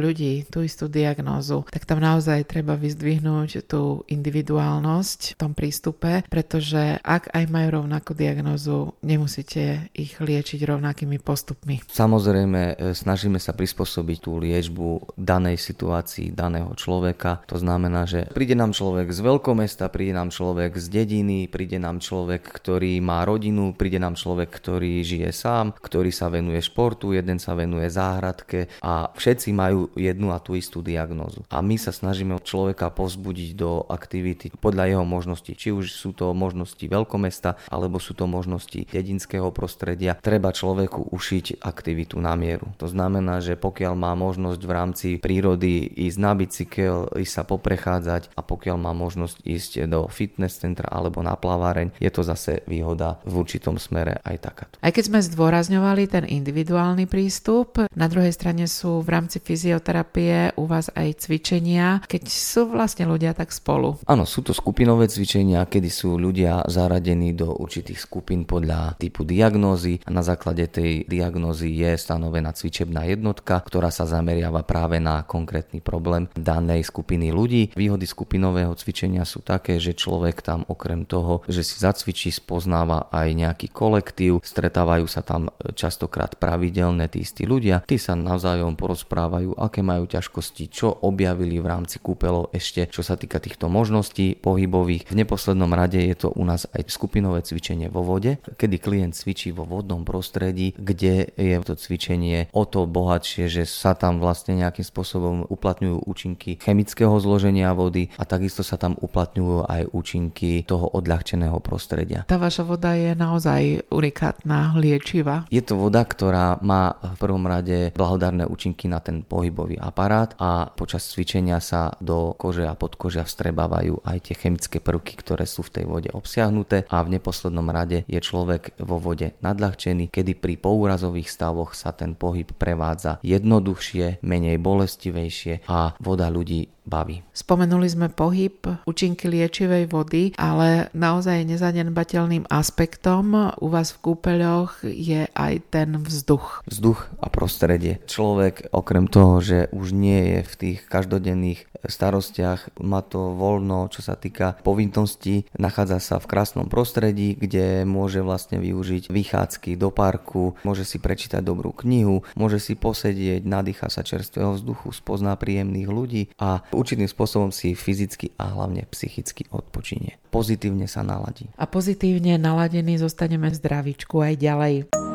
ľudí 0.00 0.48
tú 0.48 0.64
istú 0.64 0.88
diagnózu, 0.88 1.68
tak 1.68 1.84
tam 1.84 2.00
naozaj 2.00 2.48
treba 2.48 2.74
vyzdvihnúť 2.74 3.68
tú 3.68 4.02
individuálnosť 4.08 5.36
v 5.36 5.40
tom 5.40 5.52
prístupe, 5.52 6.24
pretože 6.30 6.69
že 6.70 7.02
ak 7.02 7.34
aj 7.34 7.44
majú 7.50 7.82
rovnakú 7.82 8.14
diagnozu, 8.14 8.94
nemusíte 9.02 9.90
ich 9.90 10.14
liečiť 10.22 10.62
rovnakými 10.62 11.18
postupmi. 11.18 11.82
Samozrejme, 11.90 12.62
e, 12.78 12.94
snažíme 12.94 13.42
sa 13.42 13.50
prispôsobiť 13.50 14.18
tú 14.22 14.38
liečbu 14.38 15.18
danej 15.18 15.58
situácii 15.58 16.30
daného 16.30 16.70
človeka. 16.78 17.42
To 17.50 17.58
znamená, 17.58 18.06
že 18.06 18.30
príde 18.30 18.54
nám 18.54 18.70
človek 18.70 19.10
z 19.10 19.20
veľkomesta, 19.26 19.90
príde 19.90 20.14
nám 20.14 20.30
človek 20.30 20.78
z 20.78 20.86
dediny, 20.86 21.50
príde 21.50 21.82
nám 21.82 21.98
človek, 21.98 22.46
ktorý 22.46 23.02
má 23.02 23.26
rodinu, 23.26 23.74
príde 23.74 23.98
nám 23.98 24.14
človek, 24.14 24.54
ktorý 24.54 25.02
žije 25.02 25.34
sám, 25.34 25.74
ktorý 25.74 26.14
sa 26.14 26.30
venuje 26.30 26.62
športu, 26.62 27.10
jeden 27.10 27.42
sa 27.42 27.58
venuje 27.58 27.90
záhradke 27.90 28.70
a 28.84 29.10
všetci 29.10 29.50
majú 29.50 29.90
jednu 29.98 30.30
a 30.30 30.38
tú 30.38 30.54
istú 30.54 30.84
diagnózu. 30.84 31.42
A 31.50 31.58
my 31.64 31.74
sa 31.80 31.90
snažíme 31.90 32.36
človeka 32.44 32.92
pozbudiť 32.92 33.50
do 33.56 33.82
aktivity 33.88 34.52
podľa 34.60 34.92
jeho 34.92 35.04
možností. 35.08 35.56
Či 35.56 35.72
už 35.72 35.90
sú 35.90 36.12
to 36.12 36.30
možnosti 36.36 36.49
možnosti 36.50 36.82
veľkomesta, 36.82 37.70
alebo 37.70 38.02
sú 38.02 38.18
to 38.18 38.26
možnosti 38.26 38.90
dedinského 38.90 39.54
prostredia. 39.54 40.18
Treba 40.18 40.50
človeku 40.50 41.14
ušiť 41.14 41.62
aktivitu 41.62 42.18
na 42.18 42.34
mieru. 42.34 42.74
To 42.82 42.90
znamená, 42.90 43.38
že 43.38 43.54
pokiaľ 43.54 43.94
má 43.94 44.18
možnosť 44.18 44.60
v 44.66 44.72
rámci 44.74 45.08
prírody 45.22 45.86
ísť 45.86 46.18
na 46.18 46.34
bicykel, 46.34 47.06
ísť 47.14 47.32
sa 47.38 47.44
poprechádzať 47.46 48.34
a 48.34 48.42
pokiaľ 48.42 48.76
má 48.82 48.90
možnosť 48.90 49.46
ísť 49.46 49.86
do 49.86 50.10
fitness 50.10 50.58
centra 50.58 50.90
alebo 50.90 51.22
na 51.22 51.38
plaváreň, 51.38 51.94
je 52.02 52.10
to 52.10 52.26
zase 52.26 52.66
výhoda 52.66 53.22
v 53.22 53.38
určitom 53.38 53.78
smere 53.78 54.18
aj 54.26 54.36
takáto. 54.42 54.74
Aj 54.82 54.90
keď 54.90 55.04
sme 55.06 55.20
zdôrazňovali 55.22 56.02
ten 56.10 56.24
individuálny 56.26 57.06
prístup, 57.06 57.78
na 57.94 58.10
druhej 58.10 58.34
strane 58.34 58.66
sú 58.66 59.06
v 59.06 59.08
rámci 59.14 59.38
fyzioterapie 59.38 60.58
u 60.58 60.66
vás 60.66 60.90
aj 60.98 61.30
cvičenia, 61.30 62.02
keď 62.10 62.26
sú 62.26 62.74
vlastne 62.74 63.06
ľudia 63.06 63.36
tak 63.36 63.54
spolu. 63.54 64.02
Áno, 64.08 64.26
sú 64.26 64.40
to 64.40 64.56
skupinové 64.56 65.06
cvičenia, 65.06 65.68
kedy 65.68 65.92
sú 65.92 66.16
ľudia 66.16 66.39
zaradení 66.68 67.32
do 67.36 67.52
určitých 67.56 68.00
skupín 68.00 68.44
podľa 68.44 68.96
typu 68.96 69.26
diagnózy 69.26 70.00
a 70.04 70.10
na 70.12 70.24
základe 70.24 70.66
tej 70.70 71.04
diagnózy 71.06 71.72
je 71.74 71.96
stanovená 71.96 72.54
cvičebná 72.54 73.08
jednotka, 73.08 73.62
ktorá 73.64 73.88
sa 73.92 74.06
zameriava 74.06 74.62
práve 74.64 75.02
na 75.02 75.24
konkrétny 75.24 75.82
problém 75.82 76.30
danej 76.36 76.86
skupiny 76.88 77.32
ľudí. 77.34 77.72
Výhody 77.76 78.06
skupinového 78.06 78.72
cvičenia 78.76 79.26
sú 79.28 79.44
také, 79.44 79.76
že 79.82 79.96
človek 79.96 80.40
tam 80.40 80.64
okrem 80.66 81.04
toho, 81.04 81.42
že 81.50 81.66
si 81.66 81.76
zacvičí, 81.80 82.30
spoznáva 82.30 83.10
aj 83.10 83.28
nejaký 83.34 83.68
kolektív, 83.70 84.40
stretávajú 84.44 85.06
sa 85.10 85.20
tam 85.26 85.50
častokrát 85.74 86.38
pravidelné 86.38 87.10
tí 87.10 87.22
istí 87.24 87.44
ľudia, 87.44 87.82
tí 87.84 87.98
sa 87.98 88.16
navzájom 88.16 88.78
porozprávajú, 88.78 89.58
aké 89.58 89.82
majú 89.82 90.06
ťažkosti, 90.06 90.64
čo 90.70 90.88
objavili 91.04 91.58
v 91.58 91.66
rámci 91.68 91.98
kúpelov 91.98 92.50
ešte, 92.54 92.86
čo 92.88 93.02
sa 93.04 93.18
týka 93.18 93.42
týchto 93.42 93.66
možností 93.66 94.38
pohybových. 94.38 95.10
V 95.10 95.18
neposlednom 95.18 95.70
rade 95.74 96.00
je 96.00 96.16
to 96.16 96.29
u 96.34 96.42
nás 96.46 96.66
aj 96.70 96.88
skupinové 96.90 97.42
cvičenie 97.42 97.90
vo 97.90 98.02
vode, 98.02 98.38
kedy 98.56 98.76
klient 98.78 99.14
cvičí 99.14 99.50
vo 99.50 99.66
vodnom 99.66 100.02
prostredí, 100.06 100.74
kde 100.78 101.30
je 101.34 101.56
to 101.62 101.74
cvičenie 101.76 102.50
o 102.50 102.64
to 102.66 102.86
bohatšie, 102.86 103.46
že 103.46 103.64
sa 103.66 103.94
tam 103.94 104.18
vlastne 104.18 104.58
nejakým 104.58 104.84
spôsobom 104.86 105.46
uplatňujú 105.46 106.06
účinky 106.06 106.58
chemického 106.60 107.12
zloženia 107.18 107.72
vody 107.74 108.10
a 108.18 108.26
takisto 108.26 108.66
sa 108.66 108.80
tam 108.80 108.96
uplatňujú 108.98 109.66
aj 109.66 109.82
účinky 109.90 110.64
toho 110.66 110.88
odľahčeného 110.96 111.58
prostredia. 111.62 112.24
Tá 112.26 112.36
vaša 112.40 112.66
voda 112.66 112.94
je 112.94 113.12
naozaj 113.14 113.90
unikátna, 113.90 114.74
liečivá. 114.76 115.46
Je 115.48 115.62
to 115.62 115.76
voda, 115.76 116.02
ktorá 116.04 116.58
má 116.62 116.96
v 117.00 117.16
prvom 117.18 117.44
rade 117.46 117.92
blahodárne 117.94 118.46
účinky 118.46 118.86
na 118.86 118.98
ten 119.00 119.22
pohybový 119.22 119.78
aparát 119.80 120.34
a 120.38 120.70
počas 120.70 121.06
cvičenia 121.10 121.58
sa 121.62 121.94
do 122.00 122.32
kože 122.36 122.66
a 122.66 122.74
podkožia 122.74 123.26
vstrebávajú 123.26 124.02
aj 124.04 124.18
tie 124.30 124.34
chemické 124.36 124.78
prvky, 124.80 125.18
ktoré 125.18 125.44
sú 125.44 125.66
v 125.66 125.80
tej 125.80 125.84
vode 125.88 126.10
obsiahnuté 126.20 126.84
a 126.92 127.00
v 127.00 127.16
neposlednom 127.16 127.64
rade 127.72 128.04
je 128.04 128.20
človek 128.20 128.76
vo 128.84 129.00
vode 129.00 129.32
nadľahčený, 129.40 130.12
kedy 130.12 130.36
pri 130.36 130.60
pourazových 130.60 131.32
stavoch 131.32 131.72
sa 131.72 131.96
ten 131.96 132.12
pohyb 132.12 132.52
prevádza 132.52 133.16
jednoduchšie, 133.24 134.20
menej 134.20 134.60
bolestivejšie 134.60 135.64
a 135.66 135.96
voda 135.96 136.28
ľudí 136.28 136.68
baví. 136.84 137.22
Spomenuli 137.30 137.88
sme 137.88 138.08
pohyb, 138.10 138.84
účinky 138.84 139.30
liečivej 139.30 139.88
vody, 139.88 140.32
ale 140.36 140.92
naozaj 140.96 141.46
nezanedbateľným 141.46 142.48
aspektom 142.50 143.54
u 143.58 143.66
vás 143.70 143.94
v 143.96 144.02
kúpeľoch 144.10 144.84
je 144.84 145.30
aj 145.30 145.54
ten 145.70 146.00
vzduch. 146.00 146.64
Vzduch 146.66 147.06
a 147.20 147.28
prostredie. 147.28 148.02
Človek 148.06 148.72
okrem 148.74 149.06
toho, 149.06 149.40
že 149.40 149.58
už 149.70 149.92
nie 149.94 150.38
je 150.38 150.40
v 150.44 150.54
tých 150.56 150.78
každodenných 150.88 151.70
starostiach, 151.80 152.76
má 152.84 153.00
to 153.00 153.32
voľno, 153.32 153.88
čo 153.88 154.04
sa 154.04 154.12
týka 154.18 154.60
povinností, 154.60 155.48
nachádza 155.56 155.98
sa 156.00 156.16
v 156.20 156.28
krásnom 156.28 156.68
prostredí, 156.68 157.32
kde 157.32 157.88
môže 157.88 158.20
vlastne 158.20 158.60
využiť 158.60 159.08
vychádzky 159.08 159.80
do 159.80 159.88
parku, 159.88 160.60
môže 160.60 160.84
si 160.84 161.00
prečítať 161.00 161.40
dobrú 161.40 161.72
knihu, 161.72 162.20
môže 162.36 162.60
si 162.60 162.76
posedieť, 162.76 163.48
nadýcha 163.48 163.88
sa 163.88 164.04
čerstvého 164.04 164.60
vzduchu, 164.60 164.92
spozná 164.92 165.32
príjemných 165.40 165.88
ľudí 165.88 166.22
a 166.36 166.60
určitým 166.72 167.06
spôsobom 167.10 167.50
si 167.50 167.74
fyzicky 167.74 168.34
a 168.38 168.54
hlavne 168.54 168.86
psychicky 168.90 169.46
odpočinie. 169.50 170.16
Pozitívne 170.30 170.86
sa 170.86 171.02
naladí. 171.02 171.50
A 171.58 171.66
pozitívne 171.66 172.38
naladení 172.38 172.96
zostaneme 172.96 173.50
v 173.50 173.58
zdravíčku 173.58 174.22
aj 174.22 174.34
ďalej. 174.38 175.09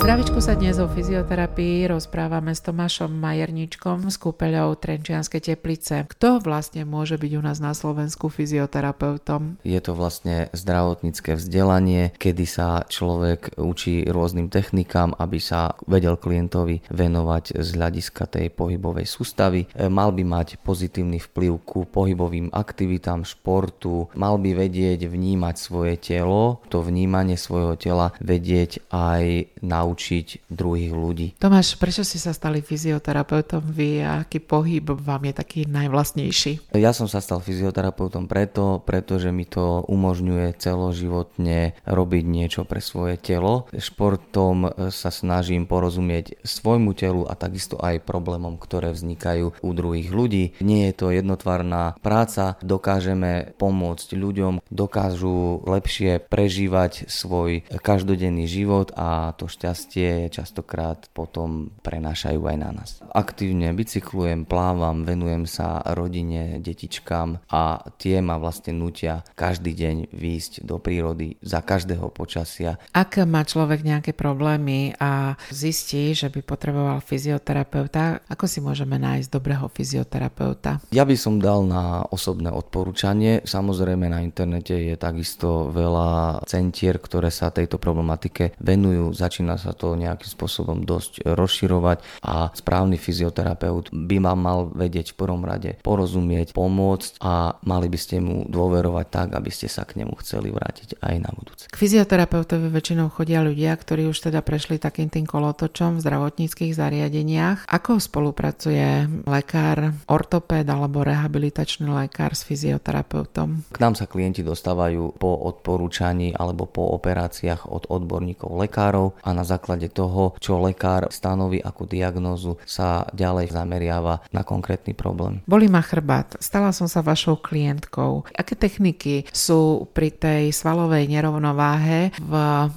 Zdravičku 0.00 0.40
sa 0.40 0.56
dnes 0.56 0.80
o 0.80 0.88
fyzioterapii 0.88 1.84
rozprávame 1.92 2.56
s 2.56 2.64
Tomášom 2.64 3.12
Majerničkom 3.20 4.08
z 4.08 4.16
kúpeľou 4.16 4.72
Trenčianske 4.80 5.44
teplice. 5.44 6.08
Kto 6.08 6.40
vlastne 6.40 6.88
môže 6.88 7.20
byť 7.20 7.32
u 7.36 7.42
nás 7.44 7.60
na 7.60 7.76
Slovensku 7.76 8.32
fyzioterapeutom? 8.32 9.60
Je 9.60 9.76
to 9.84 9.92
vlastne 9.92 10.48
zdravotnícke 10.56 11.36
vzdelanie, 11.36 12.16
kedy 12.16 12.44
sa 12.48 12.88
človek 12.88 13.60
učí 13.60 14.08
rôznym 14.08 14.48
technikám, 14.48 15.12
aby 15.20 15.36
sa 15.36 15.76
vedel 15.84 16.16
klientovi 16.16 16.80
venovať 16.88 17.60
z 17.60 17.68
hľadiska 17.76 18.24
tej 18.24 18.48
pohybovej 18.56 19.04
sústavy. 19.04 19.68
E, 19.76 19.92
mal 19.92 20.16
by 20.16 20.24
mať 20.24 20.64
pozitívny 20.64 21.20
vplyv 21.20 21.60
ku 21.60 21.84
pohybovým 21.84 22.48
aktivitám, 22.56 23.28
športu, 23.28 24.08
mal 24.16 24.40
by 24.40 24.64
vedieť 24.64 25.12
vnímať 25.12 25.54
svoje 25.60 26.00
telo, 26.00 26.64
to 26.72 26.80
vnímanie 26.80 27.36
svojho 27.36 27.76
tela 27.76 28.16
vedieť 28.24 28.80
aj 28.88 29.60
na 29.60 29.89
naučiť 29.90 30.46
druhých 30.46 30.94
ľudí. 30.94 31.26
Tomáš, 31.42 31.74
prečo 31.74 32.06
si 32.06 32.22
sa 32.22 32.30
stali 32.30 32.62
fyzioterapeutom 32.62 33.58
vy 33.58 34.06
a 34.06 34.22
aký 34.22 34.38
pohyb 34.38 34.86
vám 34.94 35.26
je 35.26 35.34
taký 35.34 35.60
najvlastnejší? 35.66 36.70
Ja 36.78 36.94
som 36.94 37.10
sa 37.10 37.18
stal 37.18 37.42
fyzioterapeutom 37.42 38.30
preto, 38.30 38.78
pretože 38.86 39.34
mi 39.34 39.50
to 39.50 39.82
umožňuje 39.90 40.54
celoživotne 40.62 41.74
robiť 41.82 42.24
niečo 42.24 42.62
pre 42.62 42.78
svoje 42.78 43.18
telo. 43.18 43.66
Športom 43.74 44.70
sa 44.94 45.10
snažím 45.10 45.66
porozumieť 45.66 46.38
svojmu 46.46 46.94
telu 46.94 47.26
a 47.26 47.34
takisto 47.34 47.74
aj 47.82 48.06
problémom, 48.06 48.54
ktoré 48.54 48.94
vznikajú 48.94 49.58
u 49.58 49.70
druhých 49.74 50.14
ľudí. 50.14 50.54
Nie 50.62 50.94
je 50.94 51.02
to 51.02 51.06
jednotvarná 51.10 51.98
práca, 51.98 52.54
dokážeme 52.62 53.58
pomôcť 53.58 54.14
ľuďom, 54.14 54.62
dokážu 54.70 55.66
lepšie 55.66 56.22
prežívať 56.22 57.10
svoj 57.10 57.66
každodenný 57.82 58.46
život 58.46 58.94
a 58.94 59.34
to 59.34 59.48
šťastie 59.48 59.79
šťastie 59.80 60.28
častokrát 60.28 61.08
potom 61.16 61.72
prenášajú 61.80 62.44
aj 62.44 62.56
na 62.60 62.70
nás. 62.76 63.00
Aktívne 63.16 63.72
bicyklujem, 63.72 64.44
plávam, 64.44 65.08
venujem 65.08 65.48
sa 65.48 65.80
rodine, 65.96 66.60
detičkám 66.60 67.48
a 67.48 67.80
tie 67.96 68.20
ma 68.20 68.36
vlastne 68.36 68.76
nutia 68.76 69.24
každý 69.32 69.72
deň 69.72 70.12
výjsť 70.12 70.68
do 70.68 70.76
prírody 70.76 71.40
za 71.40 71.64
každého 71.64 72.12
počasia. 72.12 72.76
Ak 72.92 73.16
má 73.24 73.40
človek 73.40 73.80
nejaké 73.80 74.12
problémy 74.12 74.92
a 75.00 75.40
zistí, 75.48 76.12
že 76.12 76.28
by 76.28 76.44
potreboval 76.44 77.00
fyzioterapeuta, 77.00 78.20
ako 78.28 78.44
si 78.44 78.60
môžeme 78.60 79.00
nájsť 79.00 79.32
dobrého 79.32 79.64
fyzioterapeuta? 79.72 80.84
Ja 80.92 81.08
by 81.08 81.16
som 81.16 81.40
dal 81.40 81.64
na 81.64 82.04
osobné 82.12 82.52
odporúčanie. 82.52 83.40
Samozrejme 83.48 84.12
na 84.12 84.20
internete 84.20 84.76
je 84.76 84.94
takisto 85.00 85.72
veľa 85.72 86.44
centier, 86.44 87.00
ktoré 87.00 87.32
sa 87.32 87.48
tejto 87.48 87.80
problematike 87.80 88.52
venujú. 88.60 89.16
Začína 89.16 89.56
sa 89.60 89.76
to 89.76 89.92
nejakým 89.94 90.30
spôsobom 90.32 90.82
dosť 90.88 91.22
rozširovať 91.28 92.24
a 92.24 92.48
správny 92.56 92.96
fyzioterapeut 92.96 93.92
by 93.92 94.16
ma 94.16 94.32
mal 94.32 94.72
vedieť 94.72 95.12
v 95.12 95.18
prvom 95.20 95.44
rade 95.44 95.76
porozumieť, 95.84 96.56
pomôcť 96.56 97.20
a 97.20 97.60
mali 97.68 97.92
by 97.92 97.98
ste 98.00 98.24
mu 98.24 98.48
dôverovať 98.48 99.06
tak, 99.12 99.28
aby 99.36 99.50
ste 99.52 99.68
sa 99.68 99.84
k 99.84 100.00
nemu 100.00 100.16
chceli 100.24 100.48
vrátiť 100.48 100.98
aj 101.04 101.14
na 101.20 101.30
budúce. 101.36 101.64
K 101.68 101.76
fyzioterapeutovi 101.76 102.72
väčšinou 102.72 103.12
chodia 103.12 103.44
ľudia, 103.44 103.76
ktorí 103.76 104.08
už 104.08 104.32
teda 104.32 104.40
prešli 104.40 104.80
takým 104.80 105.12
tým 105.12 105.28
kolotočom 105.28 106.00
v 106.00 106.02
zdravotníckých 106.02 106.72
zariadeniach. 106.72 107.68
Ako 107.68 108.00
spolupracuje 108.00 109.06
lekár, 109.28 109.92
ortopéd 110.08 110.64
alebo 110.64 111.04
rehabilitačný 111.04 111.90
lekár 111.90 112.32
s 112.32 112.46
fyzioterapeutom? 112.46 113.68
K 113.74 113.78
nám 113.82 113.98
sa 113.98 114.06
klienti 114.08 114.40
dostávajú 114.40 115.18
po 115.18 115.36
odporúčaní 115.50 116.32
alebo 116.32 116.64
po 116.70 116.94
operáciách 116.96 117.68
od 117.68 117.90
odborníkov 117.90 118.54
lekárov 118.54 119.18
a 119.20 119.30
na 119.34 119.42
základe 119.50 119.90
toho, 119.90 120.38
čo 120.38 120.62
lekár 120.62 121.10
stanoví 121.10 121.58
ako 121.58 121.90
diagnózu, 121.90 122.54
sa 122.62 123.02
ďalej 123.10 123.50
zameriava 123.50 124.22
na 124.30 124.46
konkrétny 124.46 124.94
problém. 124.94 125.42
Boli 125.50 125.66
ma 125.66 125.82
chrbát, 125.82 126.38
stala 126.38 126.70
som 126.70 126.86
sa 126.86 127.02
vašou 127.02 127.42
klientkou. 127.42 128.30
Aké 128.36 128.54
techniky 128.54 129.26
sú 129.34 129.90
pri 129.90 130.14
tej 130.14 130.54
svalovej 130.54 131.10
nerovnováhe 131.10 132.14
v 132.20 132.34